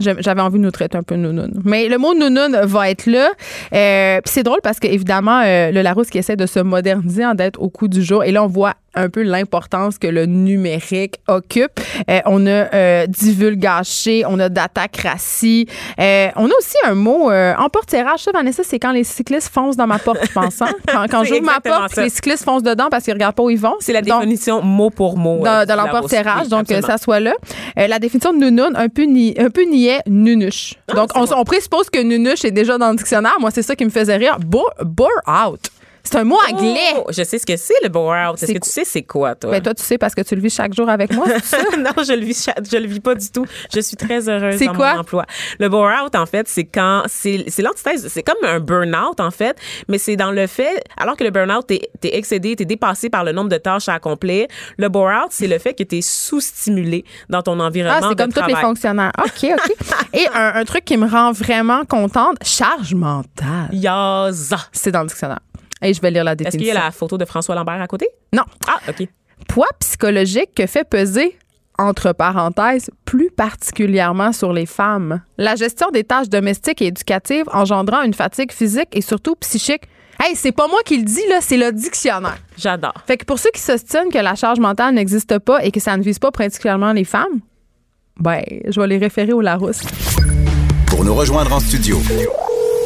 [0.00, 1.62] J'avais envie de nous traiter un peu nounoun.
[1.64, 3.30] Mais le mot nounoun va être là.
[3.72, 7.62] Euh, Puis c'est drôle parce qu'évidemment, le Larousse qui essaie de se moderniser, hein, d'être
[7.62, 8.24] au coup du jour.
[8.24, 11.80] Et là, on voit un peu l'importance que le numérique occupe.
[12.10, 15.66] Euh, on a euh, divulgaché, on a datacratie.
[16.00, 18.20] Euh, on a aussi un mot euh, en porte-tirage.
[18.20, 20.60] Ça, Vanessa, c'est quand les cyclistes foncent dans ma porte, je pense.
[20.62, 20.68] hein?
[20.90, 23.58] Quand, quand j'ouvre ma porte, les cyclistes foncent dedans parce qu'ils regardent pas où ils
[23.58, 23.74] vont.
[23.80, 25.42] C'est la Donc, définition mot pour mot.
[25.42, 26.42] dans, euh, l'emporte-tirage.
[26.44, 27.34] Oui, donc euh, ça soit là.
[27.78, 30.74] Euh, la définition de nounoun, un peu, ni, un peu niais, nunuche.
[30.88, 31.34] Ah, donc, on, bon.
[31.38, 33.36] on présuppose que nunuche est déjà dans le dictionnaire.
[33.40, 34.38] Moi, c'est ça qui me faisait rire.
[34.38, 35.60] Bore, bore out.
[36.04, 36.78] C'est un mot anglais.
[36.96, 38.40] Oh, je sais ce que c'est le bore out.
[38.42, 39.50] Est-ce que tu sais c'est quoi toi?
[39.50, 41.58] Ben, toi, tu sais parce que tu le vis chaque jour avec moi, ça?
[41.78, 43.46] non, je le vis, je le vis pas du tout.
[43.74, 44.94] Je suis très heureuse dans quoi?
[44.94, 45.24] mon emploi.
[45.58, 49.18] Le bore out, en fait, c'est quand c'est c'est l'antithèse, c'est comme un burn out
[49.18, 49.56] en fait,
[49.88, 53.08] mais c'est dans le fait, alors que le burn out t'es es excédé, t'es dépassé
[53.08, 54.46] par le nombre de tâches à accomplir.
[54.76, 58.32] Le bore out, c'est le fait que t'es sous-stimulé dans ton environnement Ah, c'est comme
[58.32, 59.12] tous les fonctionnaires.
[59.18, 59.74] OK, OK.
[60.12, 63.70] Et un, un truc qui me rend vraiment contente, charge mentale.
[63.72, 64.58] Yaza.
[64.70, 65.40] C'est dans le dictionnaire.
[65.84, 66.58] Et je vais lire la Est-ce définition.
[66.58, 68.08] qu'il y a la photo de François Lambert à côté?
[68.32, 68.42] Non.
[68.66, 69.06] Ah, OK.
[69.48, 71.36] Poids psychologique que fait peser
[71.78, 75.20] entre parenthèses, plus particulièrement sur les femmes.
[75.38, 79.82] La gestion des tâches domestiques et éducatives engendrant une fatigue physique et surtout psychique.
[80.22, 82.38] Hey, c'est pas moi qui le dis, là, c'est le dictionnaire.
[82.56, 82.94] J'adore.
[83.06, 85.96] Fait que pour ceux qui s'ostinent que la charge mentale n'existe pas et que ça
[85.96, 87.40] ne vise pas particulièrement les femmes,
[88.20, 89.82] ben, je vais les référer au Larousse.
[90.86, 91.98] Pour nous rejoindre en studio,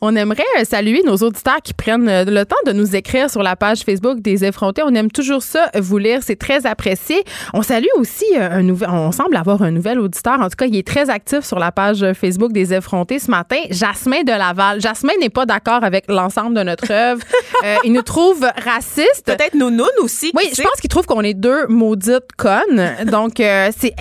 [0.00, 3.42] On aimerait euh, saluer nos auditeurs qui prennent euh, le temps de nous écrire sur
[3.42, 4.82] la page Facebook des effrontés.
[4.84, 7.24] On aime toujours ça, vous lire, c'est très apprécié.
[7.54, 10.40] On salue aussi euh, un nouvel, on semble avoir un nouvel auditeur.
[10.40, 13.58] En tout cas, il est très actif sur la page Facebook des effrontés ce matin.
[13.70, 14.80] Jasmin de Laval.
[14.80, 17.22] Jasmin n'est pas d'accord avec l'ensemble de notre œuvre.
[17.64, 19.24] Euh, il nous trouve racistes.
[19.24, 20.30] Peut-être Nounoun aussi.
[20.36, 22.94] Oui, je pense qu'il trouve qu'on est deux maudites connes.
[23.06, 23.94] Donc, euh, c'est.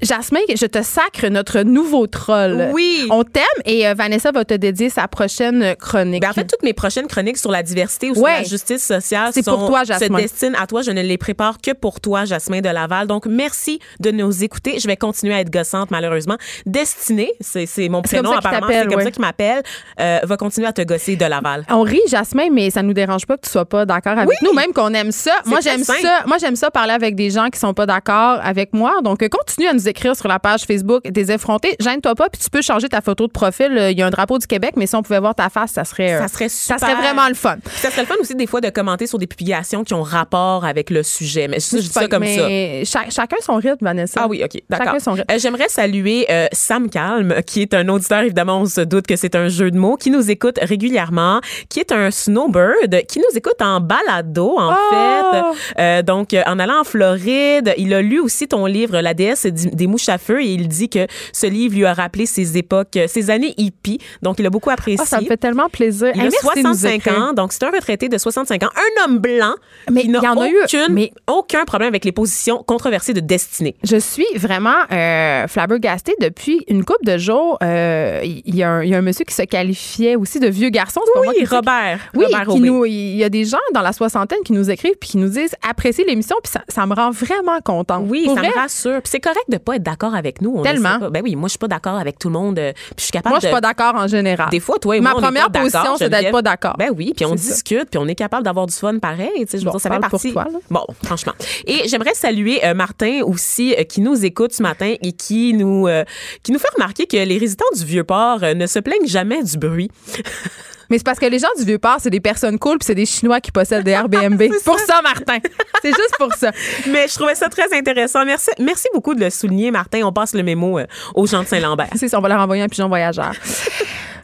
[0.00, 2.68] Jasmin, je te sacre notre nouveau troll.
[2.72, 3.06] Oui.
[3.10, 6.22] On t'aime et euh, Vanessa va te dédier sa prochaine chronique.
[6.22, 8.38] Ben, en fait, toutes mes prochaines chroniques sur la diversité ou sur Ouais.
[8.38, 10.82] la justice sociale C'est sont- pour toi, se destinent à toi.
[10.82, 13.06] Je ne les prépare que pour toi, Jasmin de Laval.
[13.08, 14.78] Donc, merci de nous écouter.
[14.78, 16.36] Je vais continuer à être gossante, malheureusement.
[16.64, 18.66] Destinée, c'est mon prénom, apparemment.
[18.70, 19.62] C'est comme ça qu'il m'appelle.
[20.00, 21.64] Euh, va continuer à te gosser de Laval.
[21.70, 24.36] On rit, Jasmin, mais ça nous dérange pas que tu sois pas d'accord avec Oui.
[24.42, 25.32] nous, même qu'on aime ça.
[25.46, 25.94] Moi, j'aime ça.
[26.26, 28.94] Moi, j'aime ça parler avec des gens qui sont pas d'accord avec moi.
[29.02, 31.74] Donc, euh, continue à nous écrire sur la page Facebook des effrontés.
[31.80, 33.76] Gêne-toi pas, puis tu peux changer ta photo de profil.
[33.76, 35.72] Euh, Il y a un drapeau du Québec, mais si on pouvait voir ta face,
[35.72, 36.90] ça serait, euh, Ça serait ça super.
[36.90, 37.56] serait vraiment le fun.
[37.64, 40.02] Puis Ça serait le fun aussi, des fois, de commenter sur des publications qui ont
[40.02, 41.48] rapport avec le sujet.
[41.48, 42.46] Mais je, je dis ça comme ça.
[42.46, 44.20] mais cha- chacun son rythme, Vanessa.
[44.24, 44.94] Ah oui, OK, d'accord.
[45.08, 49.16] Euh, J'aimerais saluer euh, Sam Calme, qui est un auditeur, évidemment, on se doute que
[49.16, 53.36] c'est un jeu de mots, qui nous écoute régulièrement, qui est un snowbird, qui nous
[53.36, 54.74] écoute en balado, en Oh!
[54.92, 55.80] fait.
[55.80, 59.46] Euh, donc, euh, en allant en Floride, il a lu aussi ton livre, La déesse
[59.78, 62.96] des mouches à feu, et il dit que ce livre lui a rappelé ses époques,
[62.96, 63.98] euh, ses années hippies.
[64.22, 65.00] Donc, il a beaucoup apprécié.
[65.02, 66.08] Ah, ça me fait tellement plaisir.
[66.14, 67.18] Il Hey, a merci de nous 65 écrire.
[67.22, 69.54] ans, donc c'est un retraité de 65 ans, un homme blanc
[69.90, 73.74] Mais qui n'a eu- aucune- mais- aucun problème avec les positions controversées de destinée.
[73.84, 77.58] Je suis vraiment euh, flabbergastée depuis une couple de jours.
[77.62, 80.48] euh, Il y, a un- il y a un monsieur qui se qualifiait aussi de
[80.48, 81.00] vieux garçon.
[81.14, 81.44] Pas Oui.
[81.44, 82.00] Robert.
[82.14, 84.96] Oui, Robert qui nous, il y a des gens dans la soixantaine qui nous écrivent
[85.00, 88.04] puis qui nous disent appréciez l'émission puis ça, ça me rend vraiment contente.
[88.08, 89.00] Oui, Pour ça vrai, me rassure.
[89.02, 90.54] Puis c'est correct de pas être d'accord avec nous.
[90.56, 90.98] on Tellement.
[90.98, 91.10] pas.
[91.10, 92.58] Ben oui, moi je suis pas d'accord avec tout le monde.
[92.58, 94.48] euh, Puis je suis capable Moi, je suis de- pas d'accord en général.
[94.50, 96.42] Des fois, toi et Ma moi, on est première pas d'accord, position, c'est d'être pas
[96.42, 96.74] d'accord.
[96.78, 97.34] Ben oui, puis on ça.
[97.36, 99.30] discute, puis on est capable d'avoir du fun pareil.
[99.40, 100.32] Tu sais, je veux Bon, dire, ça fait pour partie.
[100.32, 100.58] toi, là.
[100.70, 101.32] Bon, franchement.
[101.66, 105.86] Et j'aimerais saluer euh, Martin aussi, euh, qui nous écoute ce matin et qui nous
[105.88, 106.04] euh,
[106.42, 109.90] qui nous fait remarquer que les résidents du Vieux-Port ne se plaignent jamais du bruit.
[110.90, 113.06] Mais c'est parce que les gens du Vieux-Port, c'est des personnes cool puis c'est des
[113.06, 114.40] Chinois qui possèdent des Airbnb.
[114.52, 115.38] c'est pour ça, Martin.
[115.82, 116.50] C'est juste pour ça.
[116.88, 118.24] Mais je trouvais ça très intéressant.
[118.24, 120.02] Merci, merci beaucoup de le souligner, Martin.
[120.04, 121.90] On passe le mémo euh, aux gens de Saint-Lambert.
[121.94, 123.32] C'est ça, on va leur envoyer un pigeon voyageur.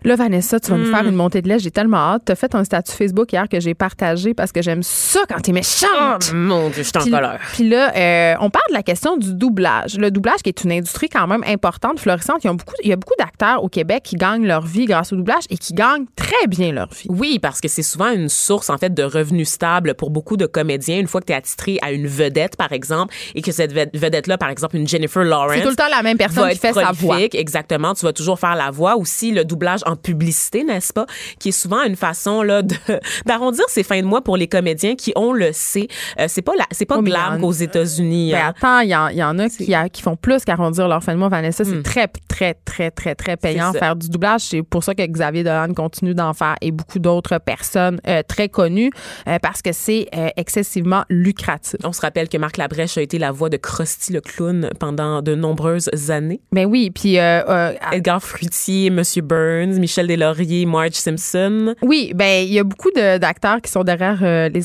[0.04, 1.58] Là, Vanessa, tu vas nous faire une montée de lait.
[1.58, 2.24] J'ai tellement hâte.
[2.26, 5.40] Tu as fait un statut Facebook hier que j'ai partagé parce que j'aime ça quand
[5.40, 6.32] t'es méchante.
[6.34, 7.40] mon Dieu, je suis en colère.
[7.54, 9.96] puis là, euh, on parle de la question du doublage.
[9.96, 12.44] Le doublage, qui est une industrie quand même importante, florissante.
[12.44, 14.84] Il y a beaucoup, il y a beaucoup d'acteurs au Québec qui gagnent leur vie
[14.84, 17.06] grâce au doublage et qui gagnent très bien leur vie.
[17.08, 20.44] Oui, parce que c'est souvent une source en fait de revenus stables pour beaucoup de
[20.46, 20.98] comédiens.
[21.00, 23.90] Une fois que tu es attitré à une vedette, par exemple, et que cette ved-
[23.94, 26.72] vedette-là, par exemple, une Jennifer Lawrence, C'est tout le temps la même personne qui fait
[26.74, 27.18] sa voix.
[27.32, 28.96] Exactement, tu vas toujours faire la voix.
[28.96, 31.06] Aussi, le doublage en en publicité, n'est-ce pas,
[31.38, 32.62] qui est souvent une façon là
[33.26, 35.88] d'arrondir ses fins de mois pour les comédiens qui, on le sait,
[36.20, 38.32] euh, c'est pas la, c'est pas Oh, glam qu'aux États-Unis.
[38.32, 38.54] Ben hein.
[38.56, 41.18] attends, il y, y en a qui, a- qui font plus qu'arrondir leur fin de
[41.18, 41.64] mois, Vanessa.
[41.64, 41.82] C'est Hmm.
[41.82, 44.42] très, très, très, très, très payant faire du doublage.
[44.42, 48.48] C'est pour ça que Xavier Dolan continue d'en faire et beaucoup d'autres personnes euh, très
[48.48, 48.90] connues
[49.28, 51.76] euh, parce que c'est euh, excessivement lucratif.
[51.84, 55.22] On se rappelle que Marc Labrèche a été la voix de Krusty le clown pendant
[55.22, 56.40] de nombreuses années.
[56.52, 61.74] Ben oui, puis Edgar Fruitier, Monsieur Burns, Michel Deslauriers, Marge Simpson.
[61.82, 64.62] Oui, ben il y a beaucoup de- d'acteurs qui sont derrière euh, les,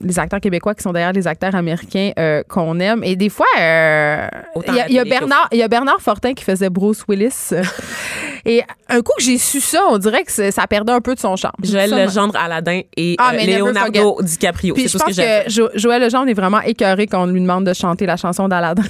[0.00, 3.46] les acteurs québécois qui sont derrière les acteurs américains euh, qu'on aime et des fois
[3.60, 4.26] euh,
[4.68, 7.50] il y a, y Bernard il y a Bernard Fortin qui faisait Bruce Willis
[8.46, 11.20] et un coup que j'ai su ça, on dirait que ça perdait un peu de
[11.20, 11.54] son charme.
[11.62, 14.74] Joël Ça, Legendre, Aladdin et Ah, Leonardo DiCaprio.
[14.74, 18.06] Puis je pense que Joël Legendre est vraiment écœuré quand on lui demande de chanter
[18.06, 18.82] la chanson d'Aladin.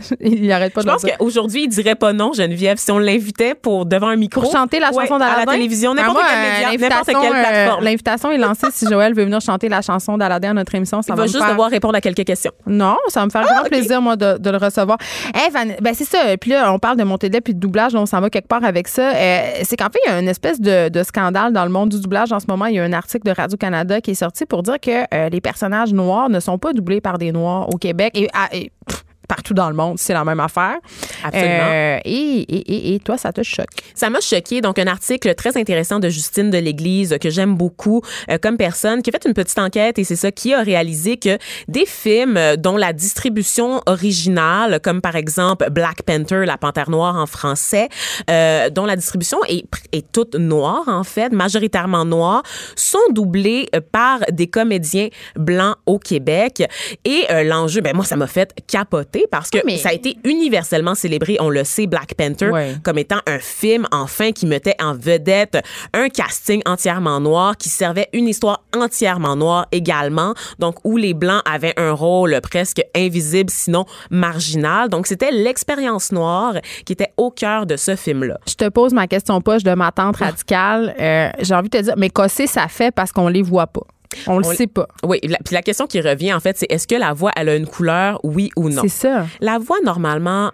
[0.20, 1.18] il arrête pas Je de pense le dire.
[1.18, 4.40] qu'aujourd'hui, il dirait pas non, Geneviève, si on l'invitait pour devant un micro.
[4.42, 7.54] Pour chanter la Ouais, chanson à la télévision, Ben, n'importe euh, média, n'importe l'invitation, quelle
[7.54, 7.80] euh.
[7.80, 11.02] L'invitation est lancée si Joël veut venir chanter la chanson d'Aladin à notre émission.
[11.02, 12.52] Ça Il va, juste faire- devoir répondre à quelques questions.
[12.66, 14.98] Non, ça va me faire Ah, grand plaisir, moi, de, de le recevoir.
[15.34, 16.36] Hey, Van- ben c'est ça.
[16.40, 18.30] Puis là, on parle de montée de lait puis de doublage, donc on s'en va
[18.30, 19.14] quelque part avec ça.
[19.14, 21.88] Euh, c'est qu'en fait, il y a une espèce de, de scandale dans le monde
[21.90, 22.66] du doublage en ce moment.
[22.66, 25.40] Il y a un article de Radio-Canada qui est sorti pour dire que euh, les
[25.40, 29.04] personnages noirs ne sont pas doublés par des noirs au Québec et, ah, et, pff,
[29.28, 30.76] partout dans le monde, c'est la même affaire.
[31.22, 31.70] Absolument.
[31.70, 33.66] Euh, et, et, et, et toi, ça te choque?
[33.94, 34.60] Ça m'a choqué.
[34.60, 39.02] Donc, un article très intéressant de Justine de l'Église que j'aime beaucoup euh, comme personne,
[39.02, 42.36] qui a fait une petite enquête et c'est ça qui a réalisé que des films
[42.36, 47.88] euh, dont la distribution originale, comme par exemple Black Panther, la Panthère noire en français,
[48.30, 52.42] euh, dont la distribution est, est toute noire en fait, majoritairement noire,
[52.74, 56.64] sont doublés euh, par des comédiens blancs au Québec.
[57.04, 60.16] Et euh, l'enjeu, ben moi, ça m'a fait capoter parce que mais- ça a été
[60.24, 61.36] universellement célébré.
[61.40, 62.74] On le sait, Black Panther, Ouais.
[62.82, 65.58] comme étant un film enfin qui mettait en vedette
[65.92, 71.42] un casting entièrement noir qui servait une histoire entièrement noire également donc où les blancs
[71.44, 77.66] avaient un rôle presque invisible sinon marginal donc c'était l'expérience noire qui était au cœur
[77.66, 80.94] de ce film là Je te pose ma question poche de ma tante radicale.
[81.00, 83.82] Euh, J'ai envie de te dire, mais qu'est-ce ça fait parce qu'on les voit pas?
[84.26, 84.86] On le On- sait pas.
[85.04, 87.48] oui la, puis la question qui revient en fait c'est est-ce que la voix elle
[87.48, 88.82] a une couleur oui ou non?
[88.82, 89.26] C'est ça.
[89.40, 90.50] La voix, normalement,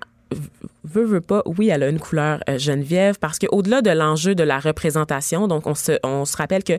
[0.84, 4.34] veut, veut pas, oui, elle a une couleur euh, Geneviève, parce que au-delà de l'enjeu
[4.34, 6.74] de la représentation, donc on se, on se rappelle que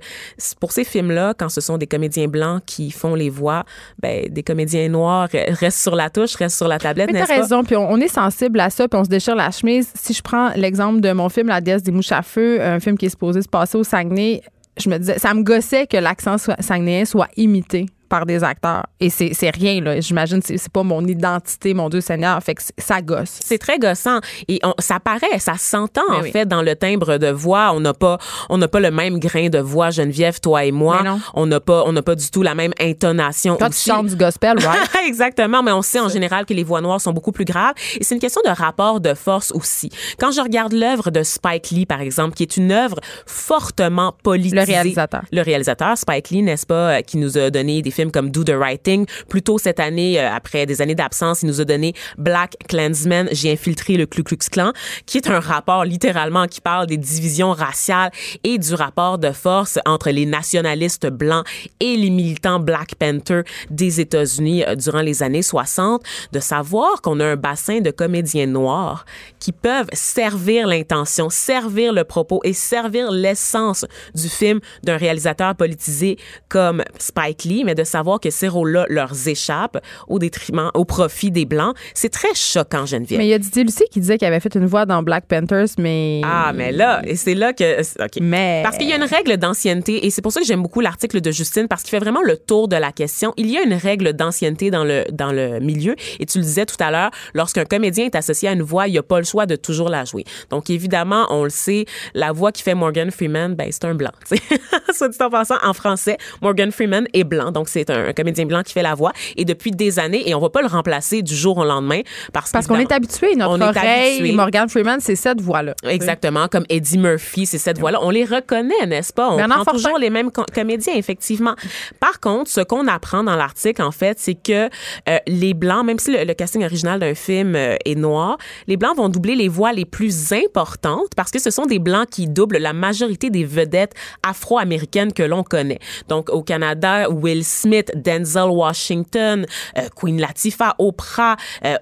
[0.59, 3.63] pour ces films-là, quand ce sont des comédiens blancs qui font les voix,
[4.01, 7.27] ben, des comédiens noirs euh, restent sur la touche, restent sur la tablette, Mais n'est-ce
[7.27, 7.41] t'as pas?
[7.41, 9.91] raison, puis on, on est sensible à ça, puis on se déchire la chemise.
[9.95, 12.97] Si je prends l'exemple de mon film La déesse des mouches à feu, un film
[12.97, 14.41] qui est supposé se passer au Saguenay,
[14.77, 18.85] je me disais, ça me gossait que l'accent saguenayen soit imité par des acteurs.
[18.99, 20.01] Et c'est rien, là.
[20.01, 22.43] J'imagine, c'est pas mon identité, mon Dieu Seigneur.
[22.43, 23.39] Fait que ça gosse.
[23.41, 24.19] C'est très gossant
[24.49, 26.31] et on, ça paraît, ça s'entend en oui.
[26.31, 27.71] fait dans le timbre de voix.
[27.73, 28.17] On n'a pas,
[28.49, 31.01] on n'a pas le même grain de voix, Geneviève, toi et moi.
[31.33, 33.55] On n'a pas, on n'a pas du tout la même intonation.
[33.55, 33.89] Toi, tu aussi.
[33.89, 34.89] chantes du gospel, right?
[35.07, 38.03] Exactement, mais on sait en général que les voix noires sont beaucoup plus graves et
[38.03, 39.89] c'est une question de rapport de force aussi.
[40.19, 44.57] Quand je regarde l'œuvre de Spike Lee par exemple, qui est une œuvre fortement politisée.
[44.57, 45.21] Le réalisateur.
[45.31, 48.43] Le réalisateur Spike Lee, n'est-ce pas, euh, qui nous a donné des films comme Do
[48.43, 49.05] the Right Thing.
[49.29, 53.27] Plus tôt cette année, euh, après des années d'absence, il nous a donné Black Klansman,
[53.31, 54.71] J'ai infiltré le Ku Klux Klan,
[55.05, 58.11] qui est un rapport littéralement qui parle des divisions raciales
[58.43, 61.45] et du rapport de force entre les nationalistes blancs
[61.79, 67.19] et les militants Black Panther des États-Unis euh, durant les années 60, de savoir qu'on
[67.19, 69.05] a un bassin de comédiens noirs
[69.39, 73.85] qui peuvent servir l'intention, servir le propos et servir l'essence
[74.15, 76.17] du film d'un réalisateur politisé
[76.49, 79.77] comme Spike Lee, mais de savoir que ces rôles-là leur échappent
[80.07, 83.19] au détriment, au profit des Blancs, c'est très choquant, Geneviève.
[83.19, 85.25] mais il y a Didier Lucie qui disait qu'il avait fait une voix dans Black
[85.27, 86.21] Panthers, mais.
[86.23, 87.81] Ah, mais là, et c'est là que.
[88.03, 88.19] OK.
[88.21, 90.81] Mais- Parce qu'il y a une règle d'ancienneté, et c'est pour ça que j'aime beaucoup
[90.81, 93.33] l'article de Justine, parce qu'il fait vraiment le tour de la question.
[93.37, 96.65] Il y a une règle d'ancienneté dans le, dans le milieu, et tu le disais
[96.65, 99.25] tout à l'heure, lorsqu'un comédien est associé à une voix, il n'y a pas le
[99.25, 100.23] choix de toujours la jouer.
[100.49, 104.11] Donc, évidemment, on le sait, la voix qui fait Morgan Freeman, ben, c'est un blanc.
[104.93, 108.45] Soit dit en passant, en français, Morgan Freeman est blanc, donc c'est un, un comédien
[108.45, 111.21] blanc qui fait la voix, et depuis des années, et on va pas le remplacer
[111.21, 112.01] du jour au lendemain,
[112.33, 114.35] parce, Parce qu'on est habitué, notre on est oreille, habitué.
[114.35, 115.73] Morgan Freeman, c'est cette voix-là.
[115.87, 117.99] Exactement, comme Eddie Murphy, c'est cette voix-là.
[118.01, 119.29] On les reconnaît, n'est-ce pas?
[119.31, 119.77] On Bernard prend Fortin.
[119.79, 121.55] toujours les mêmes com- comédiens, effectivement.
[121.99, 124.69] Par contre, ce qu'on apprend dans l'article, en fait, c'est que
[125.09, 128.77] euh, les Blancs, même si le, le casting original d'un film euh, est noir, les
[128.77, 132.27] Blancs vont doubler les voix les plus importantes parce que ce sont des Blancs qui
[132.27, 135.79] doublent la majorité des vedettes afro-américaines que l'on connaît.
[136.09, 139.45] Donc, au Canada, Will Smith, Denzel Washington,
[139.77, 141.77] euh, Queen Latifah, Oprah, euh,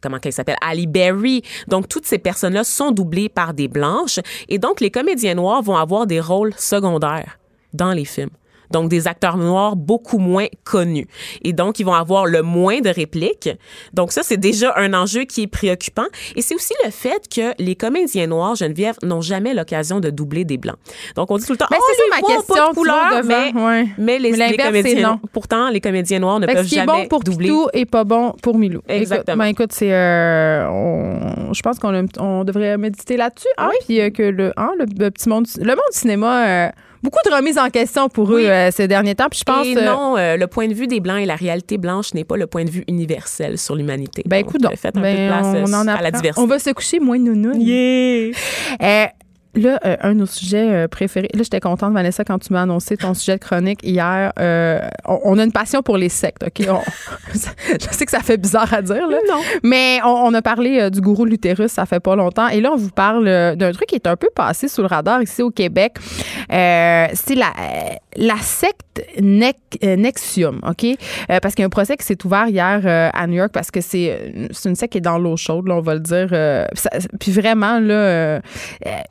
[0.00, 1.42] comment qu'elle s'appelle, Ali Berry.
[1.68, 5.76] Donc toutes ces personnes-là sont doublées par des blanches et donc les comédiens noirs vont
[5.76, 7.38] avoir des rôles secondaires
[7.72, 8.30] dans les films
[8.72, 11.06] donc des acteurs noirs beaucoup moins connus.
[11.42, 13.50] Et donc, ils vont avoir le moins de répliques.
[13.92, 16.06] Donc, ça, c'est déjà un enjeu qui est préoccupant.
[16.34, 20.44] Et c'est aussi le fait que les comédiens noirs, Geneviève, n'ont jamais l'occasion de doubler
[20.44, 20.76] des blancs.
[21.16, 22.74] Donc, on dit tout le temps, Mais oh, c'est ça les ma question, pas de
[22.74, 23.86] couleur, mais, ouais.
[23.98, 25.20] mais les, Mais comédiens, non.
[25.32, 27.48] pourtant, les comédiens noirs ne Fait que peuvent ce qui est jamais bon pour doubler.
[27.48, 28.80] Pitou est pas bon pour Milou.
[28.88, 29.44] Exactement.
[29.44, 33.48] Écoute, ben, écoute, c'est, euh, on- je pense qu'on on devrait méditer là-dessus.
[33.58, 36.68] Hein, Puis euh, que le, hein, le, le petit monde, le monde du cinéma, euh,
[37.02, 38.44] beaucoup de remises en question pour Oui.
[38.44, 39.28] eux euh, ces derniers temps.
[39.30, 39.66] Puis je pense.
[39.66, 42.24] et euh, non, euh, le point de vue des Blancs et la réalité blanche n'est
[42.24, 44.22] pas le point de vue universel sur l'humanité.
[44.26, 46.02] ben Donc, écoute, donc, faites un ben, peu de place on, euh, en à apprend.
[46.04, 46.40] la diversité.
[46.42, 47.54] On va se coucher moins nounou.
[47.58, 49.12] Yeah!
[49.54, 51.28] Là, euh, un de nos sujets euh, préférés.
[51.34, 54.32] Là, j'étais contente, Vanessa, quand tu m'as annoncé ton sujet de chronique hier.
[54.38, 56.66] Euh, on, on a une passion pour les sectes, OK?
[56.70, 56.80] On-
[57.34, 59.18] je sais que ça fait bizarre à dire, là.
[59.28, 59.40] Non.
[59.62, 62.48] Mais on, on a parlé euh, du gourou l'utérus, ça fait pas longtemps.
[62.48, 64.86] Et là, on vous parle euh, d'un truc qui est un peu passé sous le
[64.86, 65.96] radar ici au Québec.
[66.50, 67.52] Euh, c'est la,
[68.16, 70.84] la secte Nec- euh, Nexium, OK?
[70.84, 73.50] Euh, parce qu'il y a un procès qui s'est ouvert hier euh, à New York
[73.52, 74.32] parce que c'est
[74.64, 76.28] une secte qui est dans l'eau chaude, là, on va le dire.
[76.74, 78.40] Ça- puis vraiment, là,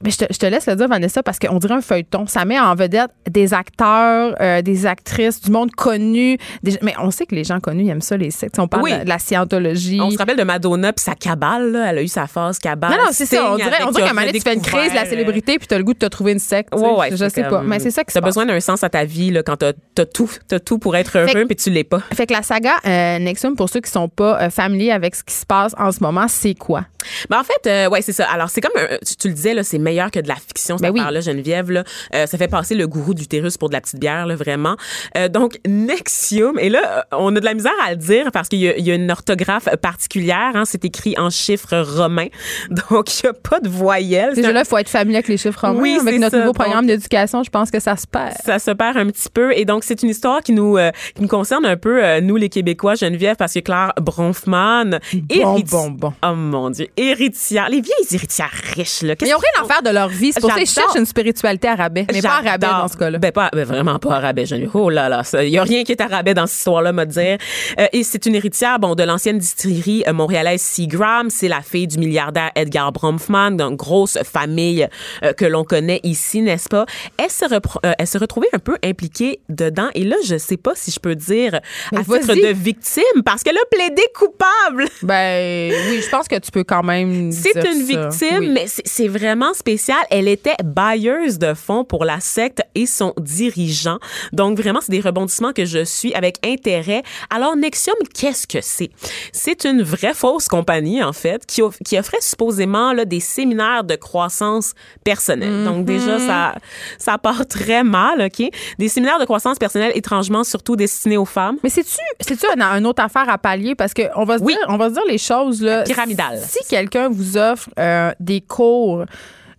[0.03, 2.25] mais je, te, je te laisse le dire, Vanessa, parce qu'on dirait un feuilleton.
[2.27, 6.37] Ça met en vedette des acteurs, des actrices, du monde connu.
[6.63, 8.59] Des- mais on sait que les gens connus, ils aiment ça, les sectes.
[8.59, 8.93] On parle Oui.
[8.97, 9.99] de, de la scientologie.
[10.01, 11.91] On se rappelle de Madonna puis sa cabale, là.
[11.91, 12.91] Elle a eu sa phase cabale.
[12.91, 13.51] Non, non, c'est ça.
[13.51, 15.67] On dirait, on dirait qu'à un moment tu fais une crise de la célébrité puis
[15.67, 16.73] tu as le goût de te trouver une secte.
[16.75, 17.61] Ouais, ouais, je sais pas.
[17.61, 20.05] Mais c'est ça qui T'as besoin d'un sens à ta vie là, quand t'as as
[20.05, 22.01] tout, t'as tout pour être heureux, puis tu l'es pas.
[22.13, 25.23] Fait que la saga euh, Nexium, pour ceux qui sont pas euh, familiers avec ce
[25.23, 26.85] qui se passe en ce moment, c'est quoi?
[27.29, 28.25] Ben en fait, euh, ouais, c'est ça.
[28.29, 30.77] Alors, c'est comme, un- tu, tu le disais, là, c'est meilleur que de la fiction,
[30.77, 30.99] cette Ben oui.
[30.99, 31.71] affaire-là, Geneviève.
[31.71, 31.83] Là.
[32.15, 34.75] Euh, ça fait passer le gourou d'utérus pour de la petite bière, là, vraiment.
[35.17, 38.47] Euh, donc, Nexium, et là, euh, on a de la misère à le dire parce
[38.49, 40.51] qu'il y, a- il y a une orthographe particulière.
[40.55, 42.27] Hein, c'est écrit en chiffres romains.
[42.69, 44.31] Donc, il n'y a pas de voyelles.
[44.31, 45.81] C'est Déjà un- là, il faut être familier avec les chiffres romains.
[45.81, 46.37] Oui, avec notre ça.
[46.37, 48.33] nouveau Donc- programme d'éducation, je pense que ça se perd.
[48.45, 49.51] ça se perd un petit peu.
[49.57, 52.35] Et donc, c'est une histoire qui nous, euh, qui nous concerne un peu, euh, nous,
[52.35, 54.99] les Québécois, Geneviève, parce que Claire Bronfman,
[55.41, 56.13] Bon, bon, bon.
[56.23, 57.69] Oh mon Dieu, héritière.
[57.69, 59.15] Les vieilles héritières riches, là.
[59.21, 60.31] Ils n'ont rien à faire de leur vie.
[60.33, 62.05] C'est pour ça qu'ils cherchent une spiritualité à rabais.
[62.11, 62.81] Mais pas à rabais J'adore.
[62.81, 63.17] dans ce cas-là.
[63.19, 64.71] Ben, pas, ben, vraiment pas à rabais, Geneviève.
[64.73, 67.05] Oh là là, il y a rien qui est à rabais dans cette histoire-là, me
[67.05, 67.37] dire.
[67.79, 71.29] Euh, et c'est une héritière, bon, de l'ancienne distillerie euh, montréalaise Seagram.
[71.29, 74.87] C'est la fille du milliardaire Edgar Bronfman, d'une grosse famille
[75.23, 76.85] euh, que l'on connaît ici, n'est-ce pas?
[77.17, 79.89] Elle se, euh, elle se retrouvait un peu impliquée dedans.
[79.95, 81.59] Et là, je sais pas si je peux dire
[81.91, 84.87] Mais à titre de victime, parce qu'elle a plaidé coupable.
[85.01, 87.31] Ben oui, je pense que tu peux quand même.
[87.31, 88.07] C'est une ça.
[88.07, 88.49] victime, Oui.
[88.49, 89.97] mais c'est- vraiment spécial.
[90.09, 93.97] Elle était bailleuse de fonds pour la secte et son dirigeant.
[94.31, 97.03] Donc vraiment, c'est des rebondissements que je suis avec intérêt.
[97.29, 98.89] Alors Nexium, qu'est-ce que c'est?
[99.33, 103.83] C'est une vraie fausse compagnie en fait qui, off- qui offrait supposément là, des séminaires
[103.83, 105.63] de croissance personnelle.
[105.65, 106.55] Donc déjà ça
[106.97, 108.49] ça part très mal, ok?
[108.77, 111.57] Des séminaires de croissance personnelle étrangement surtout destinés aux femmes.
[111.63, 113.75] Mais c'est-tu, c'est-tu une, une autre affaire à pallier?
[113.75, 114.53] Parce que on va se Oui.
[114.53, 115.83] dire, on va se dire les choses, là.
[115.83, 116.39] Pyramidale.
[116.47, 119.03] Si quelqu'un vous offre euh, des cours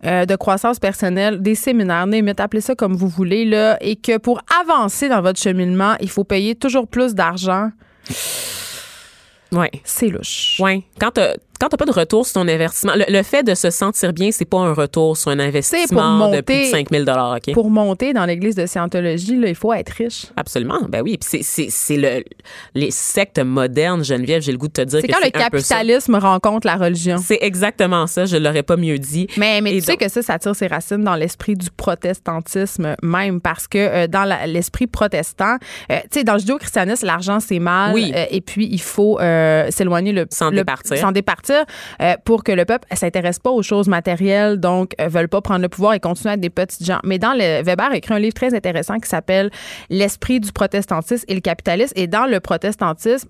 [0.04, 4.16] euh, de croissance personnelle, des séminaires, limite, appelez ça comme vous voulez, là, et que
[4.18, 7.70] pour avancer dans votre cheminement, il faut payer toujours plus d'argent,
[9.52, 9.70] Ouais.
[9.84, 10.56] c'est louche.
[10.58, 10.82] Ouais.
[10.98, 11.18] Quand
[11.62, 14.32] quand t'as pas de retour sur ton investissement, le, le fait de se sentir bien,
[14.32, 17.54] c'est pas un retour sur un investissement de plus de monter- 5000 dollars, ok?
[17.54, 20.26] Pour monter dans l'église de Scientologie, là, il faut être riche.
[20.36, 20.80] Absolument.
[20.88, 21.18] Ben oui.
[21.18, 22.24] Puis c'est le
[22.74, 24.42] les sectes modernes, Geneviève.
[24.42, 27.18] J'ai le goût de te dire C'est quand le capitalisme rencontre la religion.
[27.24, 28.24] C'est exactement ça.
[28.24, 29.28] Je l'aurais pas mieux dit.
[29.36, 32.96] Mais, mais Et tu sais que ça, ça tire ses racines dans l'esprit du protestantisme
[33.02, 35.58] même parce que euh, dans l'esprit protestant,
[35.92, 37.94] euh, tu sais, dans le judéo-christianisme, l'argent, c'est mal.
[37.94, 38.12] Oui.
[38.16, 39.18] euh, et puis, il faut
[39.70, 40.26] s'éloigner le...
[40.30, 40.96] S'en départir.
[40.96, 45.28] S'en départir euh, pour que le peuple s'intéresse pas aux choses matérielles, donc euh, veulent
[45.28, 47.00] pas prendre le pouvoir et continuer à être des petits gens.
[47.04, 47.62] Mais dans le...
[47.62, 49.50] Weber a écrit un livre très intéressant qui s'appelle
[49.90, 51.92] L'esprit du protestantisme et le capitalisme.
[51.96, 53.28] Et dans le protestantisme...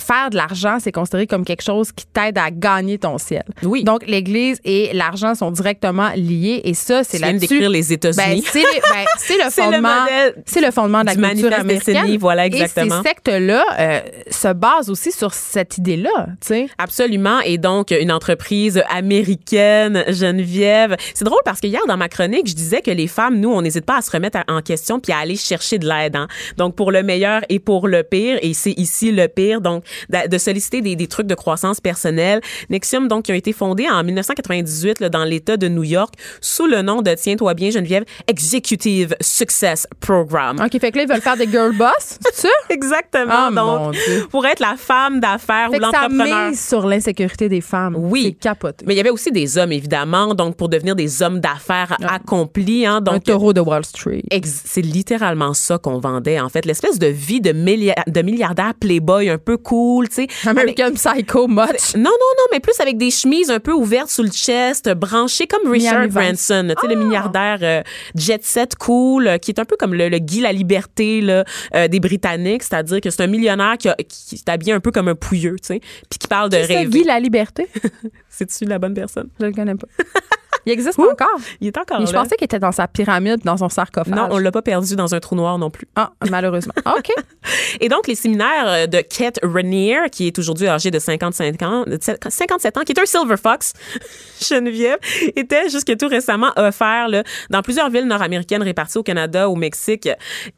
[0.00, 3.44] Faire de l'argent, c'est considéré comme quelque chose qui t'aide à gagner ton ciel.
[3.62, 3.84] Oui.
[3.84, 6.62] Donc, l'Église et l'argent sont directement liés.
[6.64, 7.46] Et ça, c'est Tu viens là-dessus.
[7.48, 8.44] d'écrire les Ben, États-Unis.
[8.50, 10.06] c'est le, ben, c'est le C'est le fondement.
[10.46, 12.16] C'est le fondement de la culture américaine.
[12.18, 13.00] voilà, exactement.
[13.00, 16.66] Et ces sectes-là euh, se basent aussi sur cette idée-là, tu sais.
[16.78, 17.40] Absolument.
[17.40, 20.96] Et donc, une entreprise américaine, Geneviève.
[21.14, 23.62] C'est drôle parce que hier, dans ma chronique, je disais que les femmes, nous, on
[23.62, 26.16] n'hésite pas à se remettre en question puis à aller chercher de l'aide.
[26.16, 26.26] hein.
[26.56, 28.38] Donc, pour le meilleur et pour le pire.
[28.42, 29.60] Et c'est ici le pire.
[29.60, 32.40] Donc, de, solliciter des, des trucs de croissance personnelle.
[32.68, 36.66] Nexium, donc, qui a été fondé en 1998 là, dans l'État de New York sous
[36.66, 40.56] le nom de, tiens-toi bien, Geneviève, Executive Success Program.
[40.64, 41.90] OK, fait que là, ils veulent faire des girl boss,
[42.24, 42.48] c'est ça?
[42.68, 43.32] Exactement.
[43.32, 44.26] Ah, mon donc, Dieu.
[44.30, 46.54] pour être la femme d'affaires ou l'entrepreneur.
[46.54, 47.94] sur l'insécurité des femmes.
[47.96, 48.22] Oui.
[48.26, 48.84] C'est capoté.
[48.86, 52.86] Mais il y avait aussi des hommes, évidemment, donc pour devenir des hommes d'affaires accomplis.
[52.86, 54.22] Hein, Un donc, taureau de Wall Street.
[54.44, 56.64] C'est littéralement ça qu'on vendait, en fait.
[56.64, 60.26] L'espèce de vie de, millia- de milliardaire playboy un peu cool, tu sais.
[60.48, 61.94] American Psycho much.
[61.94, 65.46] Non, non, non, mais plus avec des chemises un peu ouvertes sous le chest, branchées
[65.46, 66.08] comme Richard.
[66.08, 67.82] Branson, tu sais, le milliardaire euh,
[68.16, 71.44] jet set cool, euh, qui est un peu comme le, le Guy la liberté là,
[71.76, 74.90] euh, des Britanniques, c'est-à-dire que c'est un millionnaire qui, a- qui est habillé un peu
[74.90, 76.90] comme un pouilleux, tu sais, puis qui parle de C'est rêver.
[76.90, 77.68] Guy la liberté?
[78.28, 79.28] C'est-tu la bonne personne?
[79.40, 79.86] Je le connais pas.
[80.66, 81.28] Il existe encore.
[81.60, 82.22] Il est encore je là.
[82.22, 84.14] pensais qu'il était dans sa pyramide, dans son sarcophage.
[84.14, 85.86] Non, on l'a pas perdu dans un trou noir non plus.
[85.96, 86.74] Ah, malheureusement.
[86.86, 87.10] OK.
[87.80, 91.84] Et donc, les séminaires euh, de Kate Rainier, qui est aujourd'hui âgée de 55 ans,
[91.86, 93.72] de 57 ans, qui est un Silver Fox,
[94.40, 94.98] Geneviève,
[95.36, 100.08] était jusque tout récemment offert là, dans plusieurs villes nord-américaines réparties au Canada, au Mexique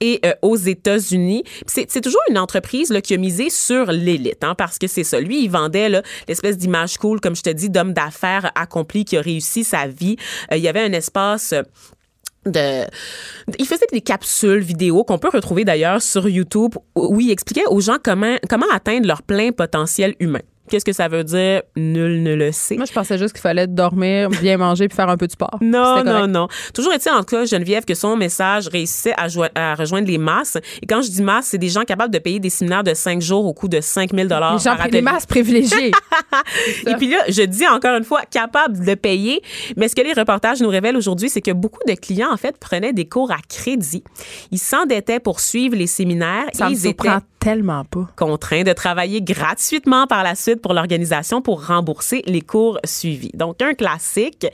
[0.00, 1.44] et euh, aux États-Unis.
[1.66, 5.20] C'est toujours une entreprise là, qui a misé sur l'élite, hein, parce que c'est ça.
[5.20, 9.20] Lui, il vendait l'espèce d'image cool, comme je te dis, d'homme d'affaires accompli qui a
[9.20, 9.91] réussi sa vie.
[10.50, 11.52] Euh, il y avait un espace...
[11.52, 11.62] euh,
[12.44, 12.84] de
[13.58, 17.80] il faisait des capsules vidéo qu'on peut retrouver d'ailleurs sur YouTube où il expliquait aux
[17.80, 20.42] gens comment comment atteindre leur plein potentiel humain.
[20.72, 21.60] Qu'est-ce que ça veut dire?
[21.76, 22.76] Nul ne le sait.
[22.76, 25.58] Moi, je pensais juste qu'il fallait dormir, bien manger puis faire un peu de sport.
[25.60, 26.48] Non, non, non.
[26.72, 30.56] Toujours est-il en tout cas, Geneviève, que son message réussissait à, à rejoindre les masses.
[30.80, 33.20] Et quand je dis masse, c'est des gens capables de payer des séminaires de cinq
[33.20, 35.92] jours au coût de 5 000 Les gens par les masses privilégiées.
[36.86, 39.42] Et puis là, je dis encore une fois, capable de payer.
[39.76, 42.56] Mais ce que les reportages nous révèlent aujourd'hui, c'est que beaucoup de clients, en fait,
[42.56, 44.04] prenaient des cours à crédit.
[44.50, 47.08] Ils s'endettaient pour suivre les séminaires Ça et me ils étaient
[47.42, 48.08] tellement pas.
[48.16, 53.30] contraints de travailler gratuitement par la suite pour l'organisation pour rembourser les cours suivis.
[53.34, 54.46] Donc, un classique.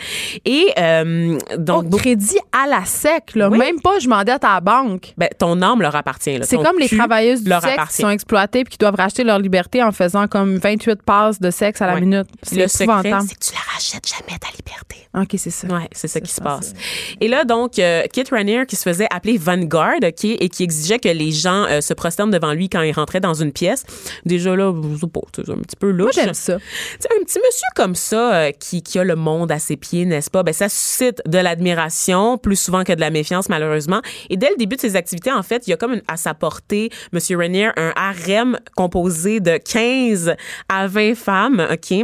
[0.45, 3.49] Et euh, donc, beaucoup- crédit à la sec, là.
[3.49, 3.59] Oui.
[3.59, 5.13] Même pas, je m'endette à la banque.
[5.17, 6.39] ben, ton âme leur appartient.
[6.39, 6.45] là.
[6.47, 9.83] C'est comme les travailleuses du sexe qui sont exploitées puis qui doivent racheter leur liberté
[9.83, 12.27] en faisant comme 28 passes de sexe à la minute.
[12.43, 14.97] C'est Le secret, c'est que tu la rachètes jamais ta liberté.
[15.15, 15.67] OK, c'est ça.
[15.69, 16.73] Ouais, c'est ça qui se passe.
[17.21, 20.99] Et là, donc, euh, Kit Raniere, qui se faisait appeler Vanguard, OK, et qui exigeait
[20.99, 23.85] que les gens euh, se prosternent devant lui quand il rentrait dans une pièce.
[24.25, 26.17] Déjà, là, je sais pas, c'est un petit peu louche.
[26.17, 26.57] Moi, j'aime ça.
[26.59, 26.63] Tu
[27.01, 30.05] sais, un petit monsieur comme ça euh, qui, qui a le monde à ses pieds,
[30.05, 30.43] n'est-ce pas?
[30.43, 34.01] Ben, ça suscite de l'admiration plus souvent que de la méfiance, malheureusement.
[34.31, 36.17] Et dès le début de ses activités, en fait, il y a comme une- à
[36.17, 40.35] sa portée, Monsieur Renier, un harem composé de 15
[40.69, 41.95] à 20 femmes, OK,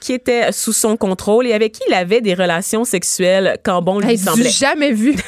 [0.00, 1.13] qui étaient sous son contrôle
[1.46, 4.48] et avec qui il avait des relations sexuelles quand bon lui Hey, semblait.
[4.50, 5.14] jamais vu.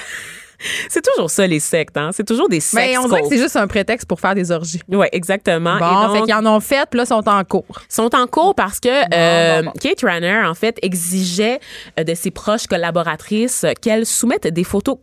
[0.88, 2.11] C'est toujours ça, les sectes, hein?
[2.12, 2.74] C'est toujours des sectes.
[2.82, 4.80] Mais on dirait que c'est juste un prétexte pour faire des orgies.
[4.88, 5.78] Oui, exactement.
[5.78, 7.64] Bon, Et donc, fait qu'ils en ont fait, puis là, sont en cours.
[7.88, 9.72] sont en cours parce que euh, bon, bon.
[9.80, 11.61] Kate Rayner, en fait, exigeait
[11.98, 14.96] euh, de ses proches collaboratrices euh, qu'elles soumettent des photos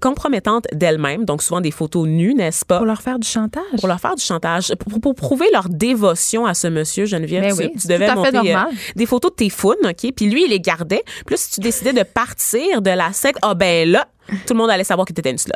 [0.00, 2.78] compromettantes d'elles-mêmes, donc souvent des photos nues, n'est-ce pas?
[2.78, 3.62] Pour leur faire du chantage.
[3.78, 7.54] Pour leur faire du chantage, pour, pour prouver leur dévotion à ce monsieur, Geneviève, Ben
[7.54, 8.74] tu, oui, tu devais tout à fait monter euh, normal.
[8.94, 10.12] des photos de tes founes, OK?
[10.14, 11.02] Puis lui, il les gardait.
[11.26, 14.06] Puis là, si tu décidais de partir de la secte, ah ben là,
[14.46, 15.52] tout le monde allait savoir que tu étais une slot.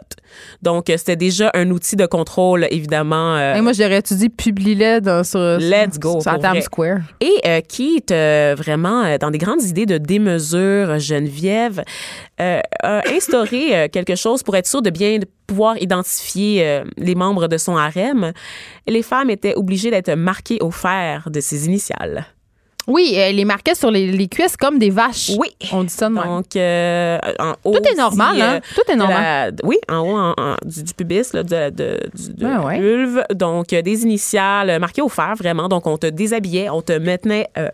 [0.63, 3.37] Donc, euh, c'était déjà un outil de contrôle, évidemment.
[3.37, 6.61] euh, Et moi, j'aurais étudié publie-les dans- sur, Let's go, sur Times.
[6.63, 6.99] Square.
[7.21, 11.83] Et euh, Keith, euh, vraiment, euh, dans des grandes idées de démesure, Geneviève,
[12.39, 12.63] a
[13.15, 18.33] instauré quelque chose pour être sûr de bien pouvoir identifier les membres de son harem.
[18.87, 22.25] Les femmes étaient obligées d'être marquées au fer de ses initiales.
[22.87, 25.31] Oui, elle les marquait sur les, les cuisses comme des vaches.
[25.39, 25.49] Oui.
[25.73, 26.25] On dit ça de même.
[26.25, 27.77] Donc, euh, en haut.
[27.79, 28.55] Tout est normal, hein?
[28.57, 29.55] euh, Tout est normal.
[29.61, 32.65] la- oui, en haut en- en- du, du pubis, là, de, de, du- de Ah
[32.65, 32.81] ouais.
[32.81, 33.23] vulve.
[33.35, 35.69] Donc, euh, des initiales marquées au fer, vraiment.
[35.69, 37.69] Donc, on te déshabillait, on te maintenait euh,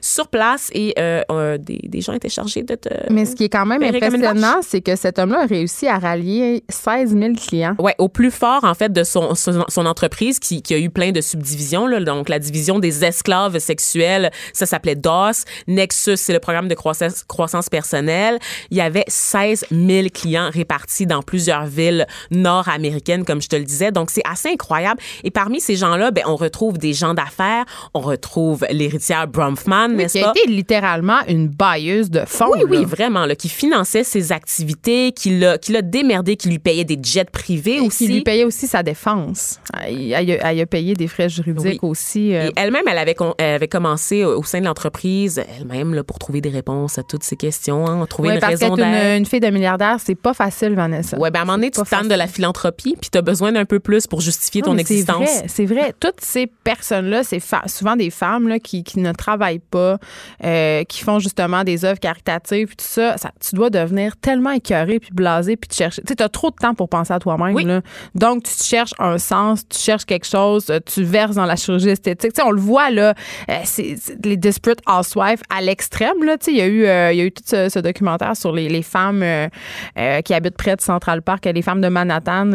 [0.00, 2.88] sur place et euh, euh, des, des gens étaient chargés de te.
[3.10, 6.64] Mais ce qui est quand même impressionnant, c'est que cet homme-là a réussi à rallier
[6.68, 7.74] 16 000 clients.
[7.78, 10.90] Ouais, au plus fort, en fait, de son, son, son entreprise qui, qui a eu
[10.90, 11.86] plein de subdivisions.
[11.86, 15.44] Là, donc, la division des esclaves sexuels, ça s'appelait DOS.
[15.66, 18.38] Nexus, c'est le programme de croissance, croissance personnelle.
[18.70, 23.64] Il y avait 16 000 clients répartis dans plusieurs villes nord-américaines, comme je te le
[23.64, 23.90] disais.
[23.92, 25.00] Donc, c'est assez incroyable.
[25.24, 27.64] Et parmi ces gens-là, ben, on retrouve des gens d'affaires.
[27.94, 30.32] On retrouve l'héritière Bromfman, Mais n'est-ce qui a pas?
[30.36, 32.50] été littéralement une bailleuse de fonds.
[32.52, 36.58] Oui, oui, vraiment, là, qui finançait ses activités, qui l'a, qui l'a démerdé, qui lui
[36.58, 38.06] payait des jets privés Et aussi.
[38.06, 39.60] qui lui payait aussi sa défense.
[39.82, 41.90] Elle, elle a- elle a payé des frais juridiques Oui.
[41.90, 42.34] aussi.
[42.34, 46.18] euh, Et elle-même, elle avait, elle avait commencé au sein de l'entreprise elle-même là, pour
[46.18, 48.86] trouver des réponses à toutes ces questions, hein, trouver Ouais, une parce raison d'être.
[48.86, 51.18] une, une fille de milliardaire, c'est pas facile, Vanessa.
[51.18, 53.18] Ouais, ben à un moment donné, tu pas te tannes de la philanthropie, puis tu
[53.18, 55.16] as besoin d'un peu plus pour justifier Non, ton mais c'est existence.
[55.38, 55.94] vrai, C'est vrai.
[55.98, 59.98] Toutes ces personnes-là, c'est souvent des femmes là, qui, qui ne travaillent pas,
[60.44, 63.30] euh, qui font justement des œuvres caritatives, puis tout ça, ça.
[63.40, 66.02] Tu dois devenir tellement écœuré puis blasé puis te chercher.
[66.02, 67.54] Tu sais, as trop de temps pour penser à toi-même.
[67.54, 67.66] Oui.
[68.14, 71.56] Donc, tu te cherches un sens, tu cherches quelque chose, euh, tu verses dans la
[71.56, 72.32] chirurgie esthétique.
[72.32, 73.14] Tu sais, on le voit, là,
[73.50, 73.96] euh, c'est
[74.26, 76.16] les Desperate Housewives à l'extrême.
[76.46, 79.22] Il y a eu, euh, y a eu tout ce, documentaire sur les, les femmes
[79.22, 79.48] euh,
[79.98, 82.50] euh, qui habitent près de Central Park, les femmes de Manhattan.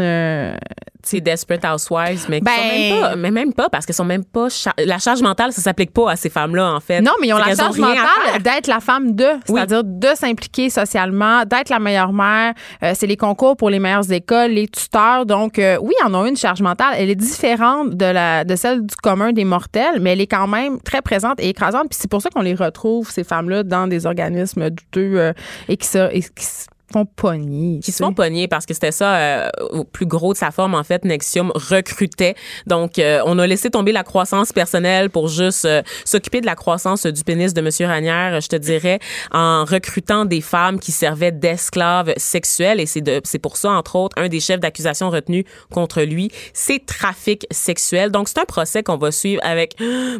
[1.11, 4.05] C'est Desperate Housewives, mais qui Ben- sont même pas, mais même pas, parce qu'elles sont
[4.05, 4.47] même pas.
[4.49, 7.01] char- la charge mentale, ça s'applique pas à ces femmes-là, en fait.
[7.01, 11.43] Non, mais ils ont la charge mentale d'être la femme de, c'est-à-dire de s'impliquer socialement,
[11.43, 12.53] d'être la meilleure mère.
[12.83, 15.25] Euh, c'est les concours pour les meilleures écoles, les tuteurs.
[15.25, 16.93] Donc, euh, oui, en ont une charge mentale.
[16.97, 20.47] Elle est différente de, la, de celle du commun des mortels, mais elle est quand
[20.47, 21.89] même très présente et écrasante.
[21.89, 25.33] Puis c'est pour ça qu'on les retrouve, ces femmes-là, dans des organismes douteux euh,
[25.67, 27.79] et qui se, et qui se font pogner.
[27.79, 30.75] qui se font pogner parce que c'était ça euh, au plus gros de sa forme
[30.75, 32.35] en fait Nexium recrutait.
[32.67, 36.55] Donc euh, on a laissé tomber la croissance personnelle pour juste euh, s'occuper de la
[36.55, 38.99] croissance du pénis de monsieur Ranière je te dirais
[39.31, 42.79] en recrutant des femmes qui servaient d'esclaves sexuels.
[42.79, 46.31] Et c'est de c'est pour ça entre autres un des chefs d'accusation retenu contre lui
[46.53, 48.11] c'est trafic sexuel.
[48.11, 49.75] Donc c'est un procès qu'on va suivre avec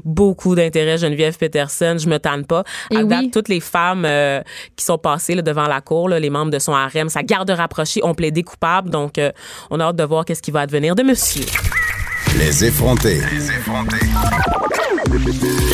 [0.05, 2.63] beaucoup d'intérêt Geneviève Peterson je me tanne pas.
[2.93, 3.31] À oui.
[3.31, 4.41] toutes les femmes euh,
[4.75, 7.49] qui sont passées là, devant la cour, là, les membres de son harem, sa garde
[7.49, 8.89] rapprochée ont plaidé coupable.
[8.89, 9.31] Donc, euh,
[9.69, 11.45] on a hâte de voir qu'est-ce qui va advenir de monsieur.
[12.37, 13.21] Les effrontés.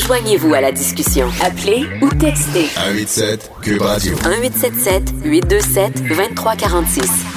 [0.07, 1.29] Joignez-vous à la discussion.
[1.43, 4.15] Appelez ou textez 187 Cube Radio.
[4.15, 7.36] 1877 827 2346.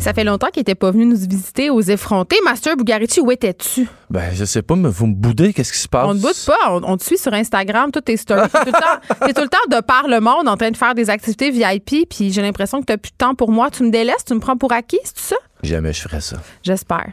[0.00, 2.36] Ça fait longtemps qu'il n'était pas venu nous visiter aux effrontés.
[2.42, 3.86] Master Bugarici, où étais-tu?
[4.08, 6.06] Ben, je sais pas, mais vous me boudez, qu'est-ce qui se passe?
[6.08, 6.56] On ne boude pas.
[6.70, 8.48] On, on te suit sur Instagram, toutes tes stories.
[8.50, 10.76] T'es tout, le temps- t'es tout le temps de par le monde en train de
[10.76, 13.70] faire des activités VIP, puis j'ai l'impression que tu n'as plus de temps pour moi.
[13.70, 15.36] Tu me délaisses, tu me prends pour acquis, c'est ça?
[15.62, 16.38] Jamais je ferais ça.
[16.62, 17.12] J'espère.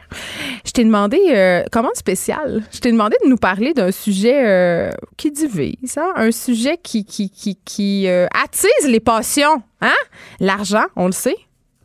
[0.64, 4.90] Je t'ai demandé, euh, commande spéciale, je t'ai demandé de nous parler d'un sujet euh,
[5.18, 6.10] qui divise, hein?
[6.16, 9.62] un sujet qui, qui, qui, qui euh, attise les passions.
[9.82, 9.92] Hein?
[10.40, 11.36] L'argent, on le sait.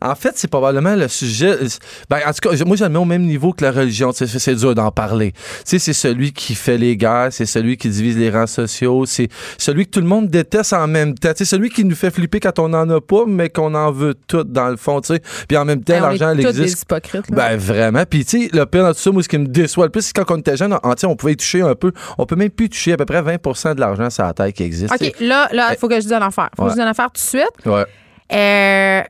[0.04, 1.56] En fait, c'est probablement le sujet.
[2.10, 4.12] Ben, en tout cas, moi, je le mets au même niveau que la religion.
[4.12, 5.32] C'est dur d'en parler.
[5.64, 9.28] C'est celui qui fait les guerres, c'est celui qui divise les rangs sociaux, c'est
[9.58, 11.32] celui que tout le monde déteste en même temps.
[11.34, 14.14] C'est celui qui nous fait flipper quand on n'en a pas, mais qu'on en veut
[14.26, 15.00] tout dans le fond.
[15.48, 16.82] Puis en même temps, on l'argent, elle des existe.
[16.82, 17.30] hypocrites.
[17.30, 17.36] là.
[17.36, 18.04] Ben vraiment.
[18.08, 20.02] Puis tu sais, le pire dans tout ça, moi, ce qui me déçoit le plus,
[20.02, 21.92] c'est quand on était jeune, on, on pouvait y toucher un peu.
[22.18, 24.64] On peut même plus toucher à peu près 20% de l'argent sur la taille qui
[24.64, 24.92] existe.
[24.92, 26.50] OK, là, là, il faut que je dise une affaire.
[26.56, 27.66] faut que je dise une affaire tout de suite.
[27.66, 27.84] Ouais.
[28.32, 29.02] Euh,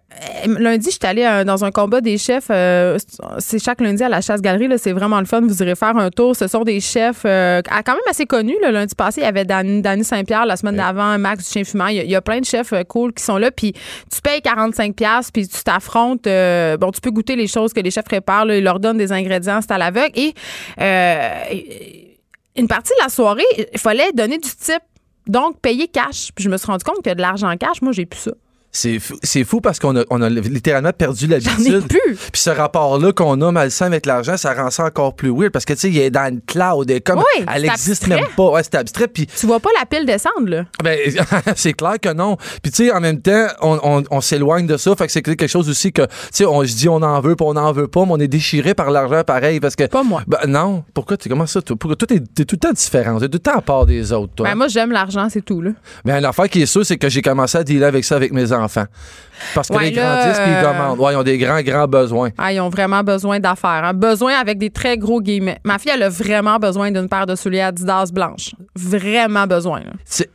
[0.46, 2.48] lundi, j'étais allée euh, dans un combat des chefs.
[2.50, 2.98] euh,
[3.38, 4.66] c'est chaque lundi à la chasse-galerie.
[4.68, 5.40] là, C'est vraiment le fun.
[5.40, 6.34] Vous irez faire un tour.
[6.34, 8.56] Ce sont des chefs euh, quand même assez connus.
[8.62, 10.46] Le lundi passé, il y avait Dani Saint-Pierre.
[10.46, 11.86] La semaine d'avant, Max du Chien Fumant.
[11.86, 13.50] Il y, a, il y a plein de chefs euh, cool qui sont là.
[13.52, 16.26] Puis tu payes 45$, piastres, puis tu t'affrontes.
[16.26, 18.46] euh, bon, tu peux goûter les choses que les chefs préparent.
[18.46, 18.56] là.
[18.56, 19.60] ils leur donnent des ingrédients.
[19.60, 20.10] C'est à l'aveugle.
[20.18, 20.34] Et
[20.80, 21.28] euh,
[22.56, 23.42] une partie de la soirée,
[23.72, 24.82] il fallait donner du type.
[25.26, 26.30] Donc, payer cash.
[26.34, 28.32] Puis je me suis rendu compte que de l'argent cash, moi, j'ai plus ça.
[28.76, 29.14] C'est fou,
[29.46, 31.86] fou parce qu'on a, on a littéralement perdu l'habitude.
[31.88, 32.16] plus.
[32.32, 35.64] Puis ce rapport-là qu'on a malsain avec l'argent, ça rend ça encore plus weird parce
[35.64, 38.20] que tu sais, il est dans le cloud, et comme Oui, elle c'est existe abstrait.
[38.20, 38.50] même pas.
[38.50, 39.06] Ouais, c'est abstrait.
[39.06, 40.64] Puis Tu vois pas la pile descendre, là.
[40.82, 40.98] ben,
[41.56, 42.36] c'est clair que non.
[42.62, 44.96] Puis tu sais, en même temps, on, on, on s'éloigne de ça.
[44.96, 47.36] Fait que c'est quelque chose aussi que, tu sais, on se dit on en veut,
[47.36, 49.84] puis on en veut pas, mais on est déchiré par l'argent pareil parce que.
[49.86, 50.22] Pas moi.
[50.26, 50.82] Ben non.
[50.94, 51.62] Pourquoi tu comment ça?
[51.62, 51.76] toi?
[51.78, 53.20] Pourquoi toi, t'es, t'es tout le temps différent?
[53.20, 54.48] T'es tout le temps à part des autres, toi.
[54.48, 55.70] Ben, moi, j'aime l'argent, c'est tout, là.
[56.04, 58.50] Ben, l'affaire qui est sûre, c'est que j'ai commencé à dealer avec ça avec mes
[58.52, 58.63] enfants.
[59.54, 60.98] Parce que Ouais, les là, grandissent puis ils euh, demandent.
[61.00, 62.30] Ouais, ils ont des grands, grands besoins.
[62.38, 63.82] Ah, ils ont vraiment besoin d'affaires.
[63.84, 63.92] hein.
[63.94, 65.58] Besoin avec des très gros guillemets.
[65.64, 68.52] Ma fille, elle a vraiment besoin d'une paire de souliers Adidas blanches.
[68.76, 69.80] Vraiment besoin.
[70.04, 70.30] C'est-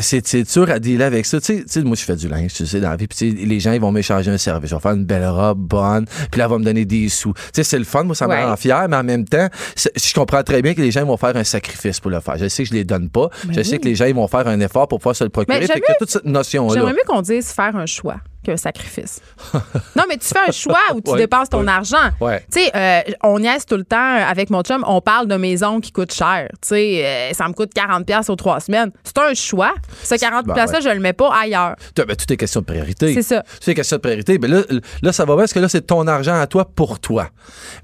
[0.00, 1.40] C'est c'est dur à dealer avec ça.
[1.40, 3.06] Tu sais, moi, je fais du linge, tu sais, dans la vie.
[3.06, 4.70] Puis, les gens, ils vont m'échanger un service.
[4.70, 6.06] Je vais faire une belle robe bonne.
[6.30, 7.32] Puis là, elle va me donner des sous.
[7.34, 8.04] Tu sais, c'est le fun.
[8.04, 8.44] Moi, ça me Ouais.
[8.44, 8.86] rend fier.
[8.88, 12.00] Mais en même temps, je comprends très bien que les gens vont faire un sacrifice
[12.00, 12.38] pour le faire.
[12.38, 13.28] Je sais que je les donne pas.
[13.50, 15.60] je sais que les gens, ils vont faire un effort pour pouvoir se le procurer.
[15.60, 16.74] Mais Fait que toute cette notion-là.
[16.74, 19.20] J'aimerais mieux qu'on dise faire un choix qu'un sacrifice.
[19.96, 21.70] non, mais tu fais un choix où tu Ouais, dépenses ton ouais.
[21.72, 22.10] argent.
[22.20, 22.44] Ouais.
[22.52, 25.80] Tu sais, euh, on niaise tout le temps avec mon chum, on parle de maisons
[25.80, 26.48] qui coûtent cher.
[26.60, 28.90] Tu sais, euh, ça me coûte 40$ pièces aux trois semaines.
[29.04, 29.74] C'est un choix.
[30.02, 31.76] Ce 40$ Ben je le mets pas ailleurs.
[31.96, 33.14] Ben, tout est question de priorité.
[33.14, 33.42] C'est ça.
[33.62, 34.38] Tout est question de priorité.
[34.38, 34.62] Mais là,
[35.02, 37.28] là, ça va bien parce que là, c'est ton argent à toi pour toi.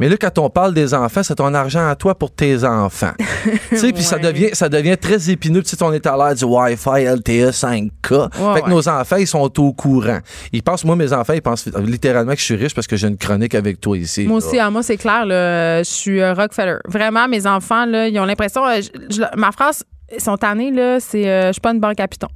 [0.00, 3.12] Mais là, quand on parle des enfants, c'est ton argent à toi pour tes enfants.
[3.68, 5.62] tu sais, puis ça devient, ça devient très épineux.
[5.62, 8.54] Tu sais, on est à l'ère du Wi-Fi, LTE 5K.
[8.54, 10.18] fait que nos enfants, ils sont au courant.
[10.52, 13.08] Ils pensent, moi, mes enfants, ils pensent littéralement que je suis riche parce que j'ai
[13.08, 14.26] une chronique avec toi ici.
[14.26, 16.76] Moi aussi, à moi, c'est clair, là, je suis euh, Rockefeller.
[16.86, 18.64] Vraiment, mes enfants, là, ils ont l'impression.
[18.66, 21.00] euh, je- je- ma phrase Ils sont tannés, là.
[21.00, 22.28] C'est, euh, je suis pas une banque à piton.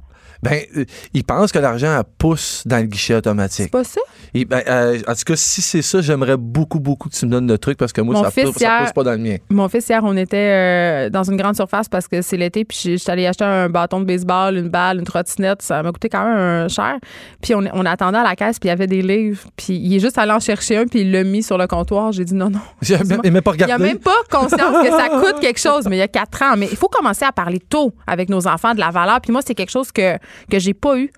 [0.43, 3.65] Ben, euh, ils pensent que l'argent pousse dans le guichet automatique.
[3.65, 4.01] C'est pas ça?
[4.33, 7.31] Et ben, euh, en tout cas, si c'est ça, j'aimerais beaucoup, beaucoup que tu me
[7.31, 9.11] donnes le truc parce que moi, Mon ça, fils, pousse, ça hier- pousse pas dans
[9.11, 9.37] le mien.
[9.49, 12.77] Mon fils, hier, on était euh, dans une grande surface parce que c'est l'été, puis
[12.83, 15.61] je suis allée acheter un bâton de baseball, une balle, une trottinette.
[15.61, 16.97] Ça m'a coûté quand même un cher.
[17.41, 19.41] Puis on, on attendait à la caisse, puis il y avait des livres.
[19.55, 22.11] Puis il est juste allé en chercher un, puis il l'a mis sur le comptoir.
[22.11, 22.59] J'ai dit non, non.
[23.23, 23.83] Il m'a pas Il regardé.
[23.85, 26.55] a même pas conscience que ça coûte quelque chose, mais il y a quatre ans.
[26.57, 29.21] Mais il faut commencer à parler tôt avec nos enfants de la valeur.
[29.21, 30.17] Puis moi, c'est quelque chose que,
[30.49, 31.11] que j'ai pas eu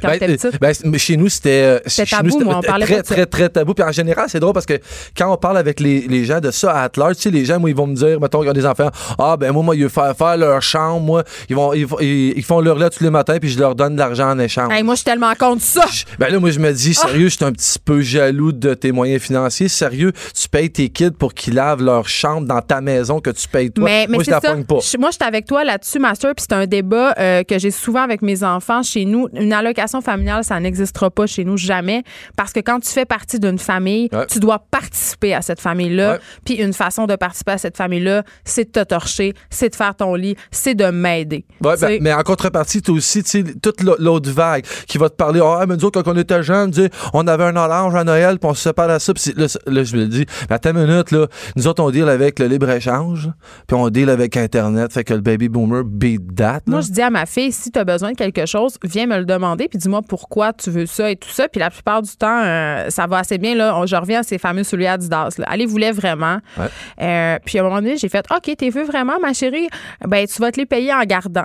[0.00, 1.50] quand Ben, euh, ben, chez nous, c'était.
[1.64, 3.74] euh, C'était chez tabou, nous, c'était moi, on parlait très, très, très tabou.
[3.74, 4.78] Puis en général, c'est drôle parce que
[5.16, 7.58] quand on parle avec les, les gens de ça à large, tu sais, les gens,
[7.58, 9.82] moi, ils vont me dire, mettons, ils ont des enfants, ah, ben, moi, moi, ils
[9.82, 12.90] veulent faire, faire leur chambre, moi, ils, vont, ils, font- ils, ils font leur lait
[12.90, 14.72] tous les matins, puis je leur donne de l'argent en échange.
[14.72, 15.84] Hey, moi, je suis tellement contre ça.
[16.18, 17.06] Ben là, moi, je me dis, Ah!
[17.08, 19.68] sérieux, je suis un petit peu jaloux de tes moyens financiers.
[19.68, 23.48] Sérieux, tu payes tes kids pour qu'ils lavent leur chambre dans ta maison que tu
[23.48, 23.84] payes toi.
[23.84, 24.50] Mais, mais moi, je c'est la ça.
[24.52, 24.78] pogne pas.
[24.98, 28.02] Moi, je suis avec toi là-dessus, Master, puis c'est un débat euh, que j'ai souvent
[28.02, 29.28] avec mes enfants chez nous.
[29.34, 32.02] Une allocation familiale, ça n'existera pas chez nous jamais,
[32.36, 34.26] parce que quand tu fais partie d'une famille, Ouais.
[34.26, 36.12] tu dois participer à cette famille-là.
[36.14, 36.18] Ouais.
[36.44, 39.94] Puis une façon de participer à cette famille-là, c'est de te torcher, c'est de faire
[39.94, 41.44] ton lit, c'est de m'aider.
[41.62, 43.22] Ouais, ben, mais en contrepartie, tu aussi,
[43.62, 45.40] toute l'au- l'autre vague qui va te parler.
[45.42, 46.72] Ah, mais nous autres, quand on était jeunes,
[47.14, 49.12] on avait un orange à Noël, puis on se sépare à ça.
[49.14, 49.46] Puis là,
[49.84, 51.26] je me le dis, mais attends une minute, là.
[51.56, 53.30] Nous autres, on deal avec le libre-échange,
[53.66, 54.92] puis on deal avec Internet.
[54.92, 56.52] Fait que le baby boomer beat that.
[56.54, 56.60] là.
[56.66, 59.18] Moi, je dis à ma fille, si tu as besoin de quelque chose, viens me
[59.18, 61.48] le demander, puis dis-moi pourquoi tu veux ça et tout ça.
[61.48, 63.54] Puis la plupart du temps, euh, ça va assez bien.
[63.54, 65.34] Là, On- je reviens à ces fameux souliers Adidas.
[65.38, 65.46] Là.
[65.52, 66.38] Elle les voulait vraiment?
[66.58, 66.66] Ouais.
[67.00, 69.68] Euh, puis à un moment donné, j'ai fait OK, t'es veux vraiment, ma chérie?
[70.06, 71.44] Ben, tu vas te les payer en gardant.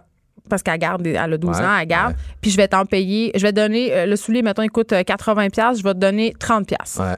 [0.50, 2.14] Parce qu'elle garde, elle a 12 Ouais, ans, elle garde.
[2.14, 2.20] ouais.
[2.42, 3.32] Puis je vais t'en payer.
[3.36, 6.34] Je vais donner, euh, le soulier, mettons, il coûte euh, 80$, je vais te donner
[6.40, 7.00] 30$.
[7.00, 7.16] Ouais.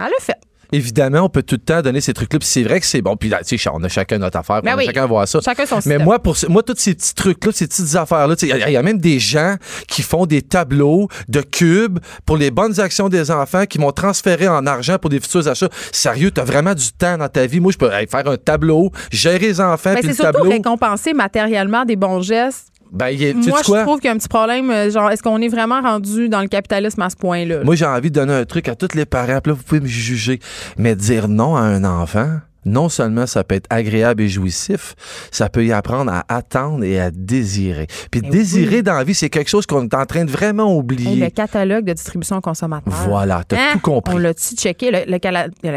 [0.00, 0.34] Elle l'a fait.
[0.72, 3.16] Évidemment, on peut tout le temps donner ces trucs-là, puis c'est vrai que c'est bon.
[3.16, 4.84] Puis là, tu sais, on a chacun notre affaire, Ben on a oui.
[4.86, 5.40] chacun voir ça.
[5.42, 8.52] Chacun son Mais moi, pour moi, tous ces petits trucs-là, ces petites affaires-là, il y,
[8.52, 9.56] a- il y a même des gens
[9.86, 14.48] qui font des tableaux de cubes pour les bonnes actions des enfants qui vont transférer
[14.48, 15.68] en argent pour des futurs achats.
[15.92, 17.60] Sérieux, t'as vraiment du temps dans ta vie.
[17.60, 20.32] Moi, je peux hey, faire un tableau, gérer les enfants, Ben, puis c'est le surtout
[20.38, 20.50] tableau.
[20.50, 22.66] récompenser matériellement des bons gestes.
[22.92, 24.70] Ben, y a- Moi, je trouve qu'il y a un petit problème.
[24.70, 27.62] euh, Genre, est-ce qu'on est vraiment rendu dans le capitalisme à ce point-là?
[27.64, 29.40] Moi, j'ai envie de donner un truc à tous les parents.
[29.42, 30.40] Puis là, vous pouvez me juger.
[30.78, 32.38] Mais dire non à un enfant,
[32.68, 34.94] non seulement ça peut être agréable et jouissif,
[35.30, 37.86] ça peut y apprendre à attendre et à désirer.
[38.10, 38.82] Puis Eh désirer oui.
[38.82, 41.16] dans la vie, c'est quelque chose qu'on est en train de vraiment Hey, oublier.
[41.16, 42.92] le catalogue de distribution consommateur.
[43.08, 43.70] Voilà, t'as Hein?
[43.74, 44.14] tout compris.
[44.14, 44.90] On l'a-tu checké?
[44.90, 45.18] Le,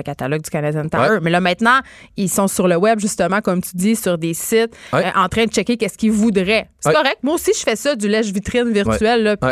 [0.02, 0.84] catalogue du Canadian.
[0.94, 1.20] Ouais.
[1.22, 1.80] Mais là, maintenant,
[2.18, 5.06] ils sont sur le web, justement, comme tu dis, sur des sites, Ouais.
[5.06, 6.68] euh, en train de checker qu'est-ce qu'ils voudraient.
[6.80, 6.96] C'est Ouais.
[6.96, 7.18] correct.
[7.24, 9.24] Moi aussi, je fais ça, du lèche-vitrine virtuel.
[9.24, 9.50] Là, puis.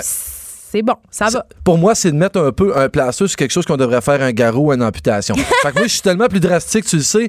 [0.72, 1.48] C'est bon, ça va.
[1.64, 4.22] Pour moi, c'est de mettre un peu un plaster sur quelque chose qu'on devrait faire
[4.22, 5.34] un garrot ou une amputation.
[5.64, 7.28] fait que moi, je suis tellement plus drastique, tu le sais.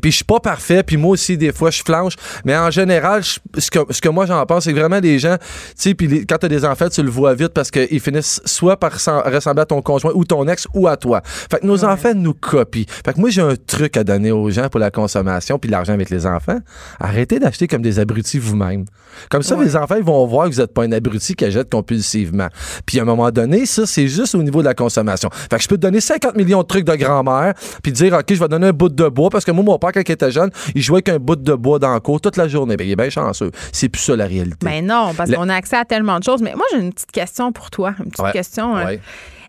[0.00, 2.12] Puis je suis pas parfait, puis moi aussi, des fois, je flanche.
[2.44, 5.36] Mais en général, ce, que, ce que moi, j'en pense, c'est que vraiment les gens,
[5.36, 8.76] tu sais, puis quand t'as des enfants, tu le vois vite parce qu'ils finissent soit
[8.78, 11.22] par ressem- ressembler à ton conjoint ou ton ex ou à toi.
[11.24, 12.84] Fait que nos enfants nous copient.
[13.04, 15.92] Fait que moi, j'ai un truc à donner aux gens pour la consommation puis l'argent
[15.94, 16.58] avec les enfants.
[17.00, 18.84] Arrêtez d'acheter comme des abrutis vous-même.
[19.28, 19.64] Comme ça, Ouais.
[19.64, 22.48] les enfants, ils vont voir que vous n'êtes pas un abruti qui achète compulsivement.
[22.84, 25.30] Puis à un moment donné, ça, c'est juste au niveau de la consommation.
[25.32, 28.12] Fait que je peux te donner 50 millions de trucs de grand-mère, puis te dire,
[28.14, 30.12] OK, je vais donner un bout de bois, parce que moi, mon père, quand il
[30.12, 32.76] était jeune, il jouait avec un bout de bois dans le cours toute la journée.
[32.76, 33.50] Ben, il est bien chanceux.
[33.72, 34.58] C'est plus ça, la réalité.
[34.66, 36.42] Mais non, parce qu'on a accès à tellement de choses.
[36.42, 37.94] Mais moi, j'ai une petite question pour toi.
[37.98, 38.32] Une petite Ouais.
[38.32, 38.74] question.
[38.74, 39.00] Ouais.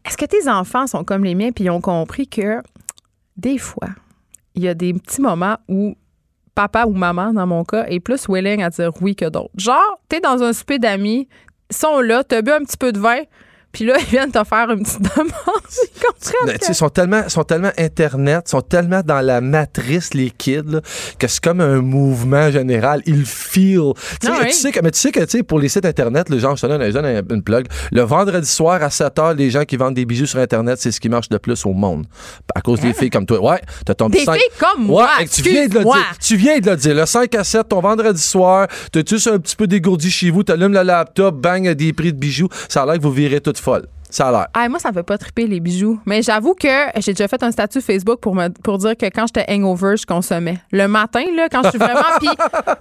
[0.06, 2.62] Est-ce que tes enfants sont comme les miens puis ils ont compris que
[3.36, 3.90] des fois,
[4.56, 5.96] il y a des petits moments où
[6.56, 9.52] papa ou maman, dans mon cas, est plus willing à dire oui que d'autres?
[9.58, 11.28] Genre, t'es dans un souper d'amis,
[11.72, 13.22] sont là, t'as bu un petit peu de vin,
[13.72, 15.32] puis là, ils viennent te faire une petite demande.
[16.48, 20.82] Ils que- sont tellement, sont tellement Internet, sont tellement dans la matrice, les kids, là,
[21.20, 23.02] que c'est comme un mouvement général.
[23.06, 23.94] Ils feel.
[24.22, 24.48] Tu sais, Ah oui.
[24.48, 26.56] tu sais que, mais tu sais que, tu sais, pour les sites Internet, le genre,
[26.56, 27.68] je te donne, une plug.
[27.92, 30.92] Le vendredi soir à 7 h, les gens qui vendent des bijoux sur Internet, c'est
[30.92, 32.06] ce qui marche le plus au monde.
[32.56, 33.40] À cause des filles comme toi.
[33.42, 34.10] Ouais, t'as ton?
[34.10, 34.28] Des filles
[34.60, 36.16] comme Ouais, moi, tu viens de le dire.
[36.22, 36.96] Tu viens de le dire.
[36.96, 40.44] Le 5 à 7, ton vendredi soir, t'as juste un petit peu dégourdi chez vous,
[40.44, 42.48] t'allumes le laptop, bang, des prix de bijoux.
[42.70, 43.88] Ça a l'air que vous virez toute folle.
[44.10, 44.48] Ça a l'air.
[44.54, 46.00] Ah, moi, ça me fait pas triper les bijoux.
[46.06, 49.26] Mais j'avoue que j'ai déjà fait un statut Facebook pour me pour dire que quand
[49.28, 50.58] j'étais hangover, je consommais.
[50.72, 52.02] Le matin, là, quand je suis vraiment.
[52.20, 52.30] Puis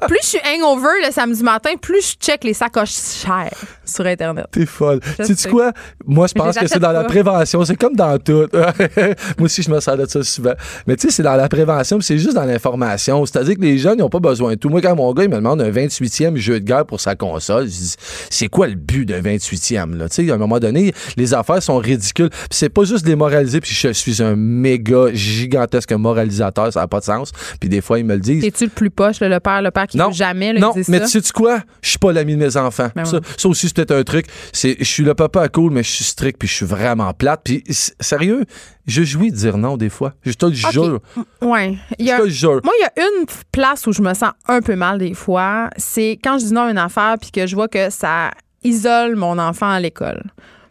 [0.06, 4.46] plus je suis hangover le samedi matin, plus je check les sacoches chères sur Internet.
[4.52, 5.00] T'es folle.
[5.18, 5.48] Sais-tu sais.
[5.48, 5.72] quoi?
[6.06, 7.64] Moi, je pense que c'est dans la prévention.
[7.64, 8.46] C'est comme dans tout.
[8.52, 10.54] Moi aussi, je me sers de ça souvent.
[10.86, 13.24] Mais tu sais, c'est dans la prévention, c'est juste dans l'information.
[13.26, 14.68] C'est-à-dire que les jeunes, ils n'ont pas besoin de tout.
[14.68, 17.64] Moi, quand mon gars, il me demande un 28e jeu de guerre pour sa console,
[17.64, 17.94] je dis,
[18.30, 19.96] c'est quoi le but d'un 28e?
[19.96, 20.08] Là?
[20.08, 22.28] Tu sais, à un moment donné, les affaires sont ridicules.
[22.30, 27.00] Puis c'est pas juste démoraliser, puis je suis un méga gigantesque moralisateur, ça n'a pas
[27.00, 27.32] de sens.
[27.60, 28.44] Puis des fois, ils me le disent.
[28.44, 30.08] Es-tu le plus poche, là, le père, le père qui Non.
[30.08, 31.06] veut jamais là, Non, il dit mais ça?
[31.20, 31.60] tu sais quoi?
[31.82, 32.88] Je suis pas l'ami de mes enfants.
[32.94, 34.26] Ben ça, aussi, c'est peut-être un truc.
[34.52, 37.40] C'est, je suis le papa cool, mais je suis strict, puis je suis vraiment plate.
[37.44, 37.62] Puis
[38.00, 38.44] sérieux,
[38.86, 40.14] je jouis de dire non des fois.
[40.24, 41.00] Je te le jure.
[41.42, 41.76] Ouais.
[41.98, 42.60] Il y Je te le jure.
[42.64, 45.70] Moi, il y a une place où je me sens un peu mal des fois.
[45.76, 48.30] C'est quand je dis non à une affaire puis que je vois que ça
[48.64, 50.22] isole mon enfant à l'école.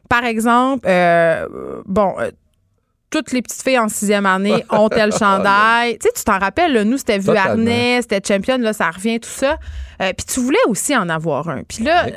[0.09, 1.47] Par exemple, euh,
[1.85, 2.15] bon.
[2.19, 2.31] euh,
[3.11, 5.97] toutes les petites filles en sixième année ont tel chandail.
[5.99, 7.17] Tu sais, tu t'en rappelles, là, nous, c'était.
[7.19, 9.57] Vuarnet, c'était Champion, là, ça revient, tout ça.
[10.01, 11.63] Euh, Puis tu voulais aussi en avoir un.
[11.63, 12.07] Puis là,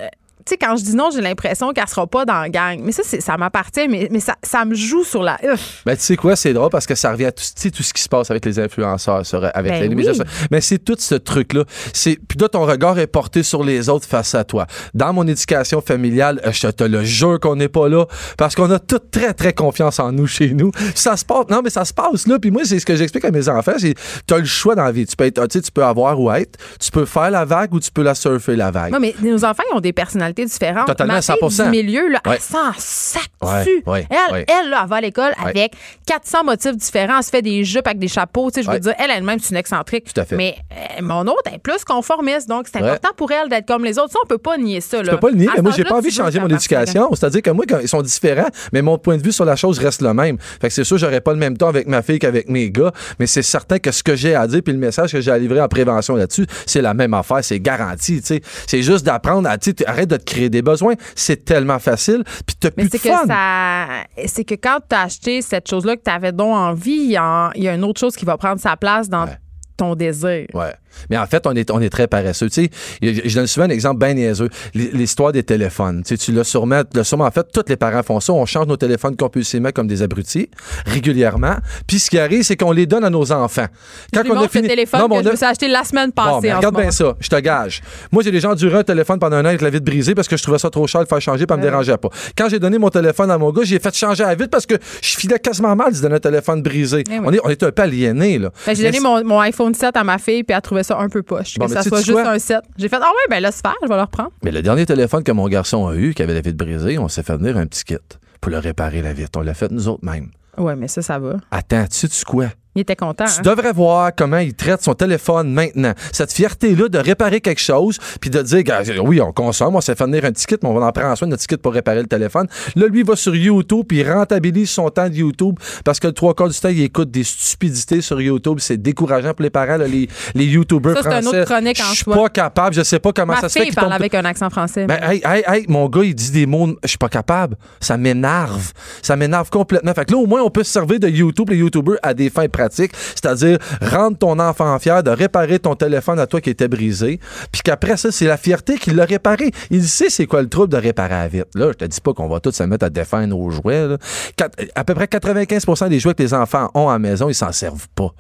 [0.49, 2.81] tu sais, quand je dis non, j'ai l'impression qu'elle sera pas dans la gang.
[2.83, 5.39] Mais ça, ça m'appartient, mais, mais ça, ça me joue sur la...
[5.85, 8.03] Ben, tu sais quoi, c'est drôle parce que ça revient à tout, tout ce qui
[8.03, 9.95] se passe avec les influenceurs, sur- avec Ben les oui.
[9.95, 10.25] médias sociaux.
[10.51, 11.65] Mais c'est tout ce truc-là.
[11.93, 14.67] Puis là, ton regard est porté sur les autres face à toi.
[14.95, 18.71] Dans mon éducation familiale, euh, je te le jure qu'on n'est pas là parce qu'on
[18.71, 20.71] a tout très, très confiance en nous chez nous.
[20.95, 22.39] Ça se passe, non, mais ça se passe là.
[22.39, 23.95] Puis moi, c'est ce que j'explique à mes enfants, c'est,
[24.27, 25.07] tu as le choix dans la vie.
[25.07, 26.59] Tu peux être, tu sais, tu peux avoir ou être.
[26.81, 28.93] Tu peux faire la vague ou tu peux la surfer, la vague.
[28.93, 30.87] Ouais, mais nos enfants, ils ont des personnalités différentes.
[30.87, 31.65] Totalement, Ma fille 100%.
[31.65, 32.35] du milieu, là, Ouais.
[32.37, 33.83] elle s'en sac dessus.
[33.87, 34.47] ouais, elle, ouais.
[34.49, 35.73] elle là, elle va à l'école avec
[36.07, 37.19] 400 motifs différents.
[37.19, 38.51] Elle se fait des jupes avec des chapeaux.
[38.51, 40.13] Tu sais, je veux dire, elle elle-même, c'est une excentrique.
[40.13, 40.37] Tout à fait.
[40.37, 42.49] Mais euh, mon autre est plus conformiste.
[42.49, 44.13] Donc, c'est important pour elle d'être comme les autres.
[44.13, 45.03] Ça, on peut pas nier ça.
[45.03, 47.09] Je peux pas le nier, mais moi, j'ai pas envie de changer mon éducation.
[47.15, 49.79] C'est-à-dire que moi, quand ils sont différents, mais mon point de vue sur la chose
[49.79, 50.39] reste le même.
[50.61, 52.93] Fait que c'est sûr, j'aurais pas le même temps avec ma fille qu'avec mes gars,
[53.19, 55.39] mais c'est certain que ce que j'ai à dire puis le message que j'ai à
[55.39, 58.41] livrer en prévention là-dessus, c'est la même affaire, c'est garanti, tu sais.
[58.67, 60.95] C'est juste d'apprendre à, tu arrête de te créer des besoins.
[61.15, 63.27] C'est tellement facile, puis t'as Mais plus c'est de que fun.
[63.27, 63.87] ça.
[64.27, 67.17] C'est que quand tu as acheté cette chose-là que tu avais donc envie, il y,
[67.17, 69.37] a- il y a une autre chose qui va prendre sa place dans Ouais.
[69.77, 70.47] ton désir.
[70.55, 70.73] Ouais.
[71.11, 72.49] Mais en fait, on est, on est très paresseux.
[72.51, 72.71] Tu sais,
[73.03, 74.49] je je donne souvent un exemple bien niaiseux.
[74.75, 76.03] L'histoire des téléphones.
[76.03, 77.47] Tu sais, tu l'as sûrement, l'as sûrement fait.
[77.53, 78.33] Tous les parents font ça.
[78.33, 80.49] On change nos téléphones compulsivement comme des abrutis,
[80.87, 81.57] régulièrement.
[81.87, 83.67] Puis ce qui arrive, c'est qu'on les donne à nos enfants.
[84.13, 86.11] Je lui montre le téléphone Non, que on je a- me suis acheté la semaine
[86.17, 86.39] Bon, passée.
[86.49, 87.83] mais en regarde bien ça, je te gage.
[88.13, 90.37] Moi, j'ai déjà enduré un téléphone pendant un an avec la vitre brisée parce que
[90.37, 92.09] je trouvais ça trop cher de faire changer, pas me dérangeait pas.
[92.37, 94.67] Quand j'ai donné mon téléphone à mon gars, j'ai fait changer à la vitre parce
[94.67, 97.05] que je filais quasiment mal de donner un téléphone brisé.
[97.11, 98.51] Eh on, est, on est un peu aliénés, là.
[98.67, 101.09] Ben, j'ai donné mon, mon iPhone 7 à ma fille, puis elle trouvait ça un
[101.09, 101.57] peu poche.
[101.59, 102.61] Bon, que ça soit juste un 7.
[102.77, 104.31] J'ai fait, ah ouais, ben laisse faire, je vais le reprendre.
[104.43, 107.09] Mais le dernier téléphone que mon garçon a eu, qui avait la vitre brisée, on
[107.09, 107.97] s'est fait venir un petit kit
[108.41, 109.39] pour le réparer la vitre.
[109.39, 110.31] On l'a fait nous autres mêmes.
[110.57, 111.37] Ouais, mais ça, ça va.
[111.51, 112.47] Attends, tu sais quoi?
[112.79, 113.25] Il était content.
[113.25, 113.43] Tu hein?
[113.43, 115.95] devrais voir comment il traite son téléphone maintenant.
[116.13, 118.63] Cette fierté-là de réparer quelque chose, puis de dire,
[119.05, 121.27] oui, on consomme, on s'est fait venir un ticket, mais on va en prendre soin
[121.27, 122.47] de notre ticket pour réparer le téléphone.
[122.77, 126.07] Là, lui, il va sur YouTube, puis il rentabilise son temps de YouTube, parce que
[126.07, 128.59] le trois quarts du temps, il écoute des stupidités sur YouTube.
[128.61, 131.21] C'est décourageant pour les parents, là, les, les YouTubers Ça, c'est français.
[131.23, 133.59] une autre chronique en Je suis pas capable, je sais pas comment Ma ça se
[133.59, 134.87] fait qu'il parle tombe avec un accent français.
[134.87, 137.57] ben, hey, hey, hey, mon gars, il dit des mots, je suis pas capable.
[137.81, 138.73] Ça m'énerve.
[139.03, 139.93] Ça m'énerve complètement.
[139.95, 142.31] Fait que là, au moins, on peut se servir de YouTube, les YouTubers, à des
[142.31, 142.68] fins pratiques.
[142.73, 147.21] C'est-à-dire, rendre ton enfant fier de réparer ton téléphone à toi qui était brisé.
[147.53, 149.51] Puis qu'après ça, c'est la fierté qu'il l'a réparé.
[149.71, 151.47] Il sait c'est quoi le trouble de réparer à vite.
[151.55, 153.87] Là, je te dis pas qu'on va tous se mettre à défendre nos jouets.
[153.89, 153.97] là.
[154.37, 157.35] Quatre- à peu près 95% des jouets que les enfants ont à la maison, ils
[157.35, 158.13] s'en servent pas.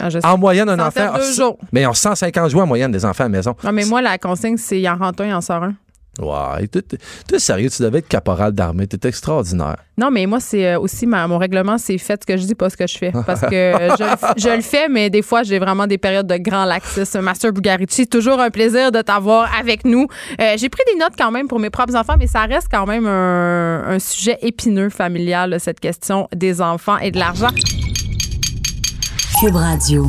[0.00, 0.08] Ah.
[0.24, 1.12] En moyenne, un enfant.
[1.12, 1.18] a-.
[1.72, 3.56] Mais ils ont 150 jouets en moyenne des enfants à la maison.
[3.64, 5.74] Non, mais moi, la consigne, c'est il en rentre un, il en sort un.
[6.18, 6.82] T'es-
[7.28, 8.86] toi, sérieux, tu devais être caporal d'armée.
[8.86, 9.76] T'es extraordinaire.
[9.96, 12.54] Non, mais moi, c'est euh, aussi ma- mon règlement, c'est fait ce que je dis,
[12.54, 13.12] pas ce que je fais.
[13.26, 15.98] Parce que euh, je, le f- je le fais, mais des fois, j'ai vraiment des
[15.98, 17.20] périodes de grand laxisme.
[17.20, 20.06] Master Bugarici, toujours un plaisir de t'avoir avec nous.
[20.40, 22.86] Euh, j'ai pris des notes quand même pour mes propres enfants, mais ça reste quand
[22.86, 27.48] même un, un sujet épineux familial, cette question des enfants et de l'argent.
[29.40, 30.08] Cube Radio.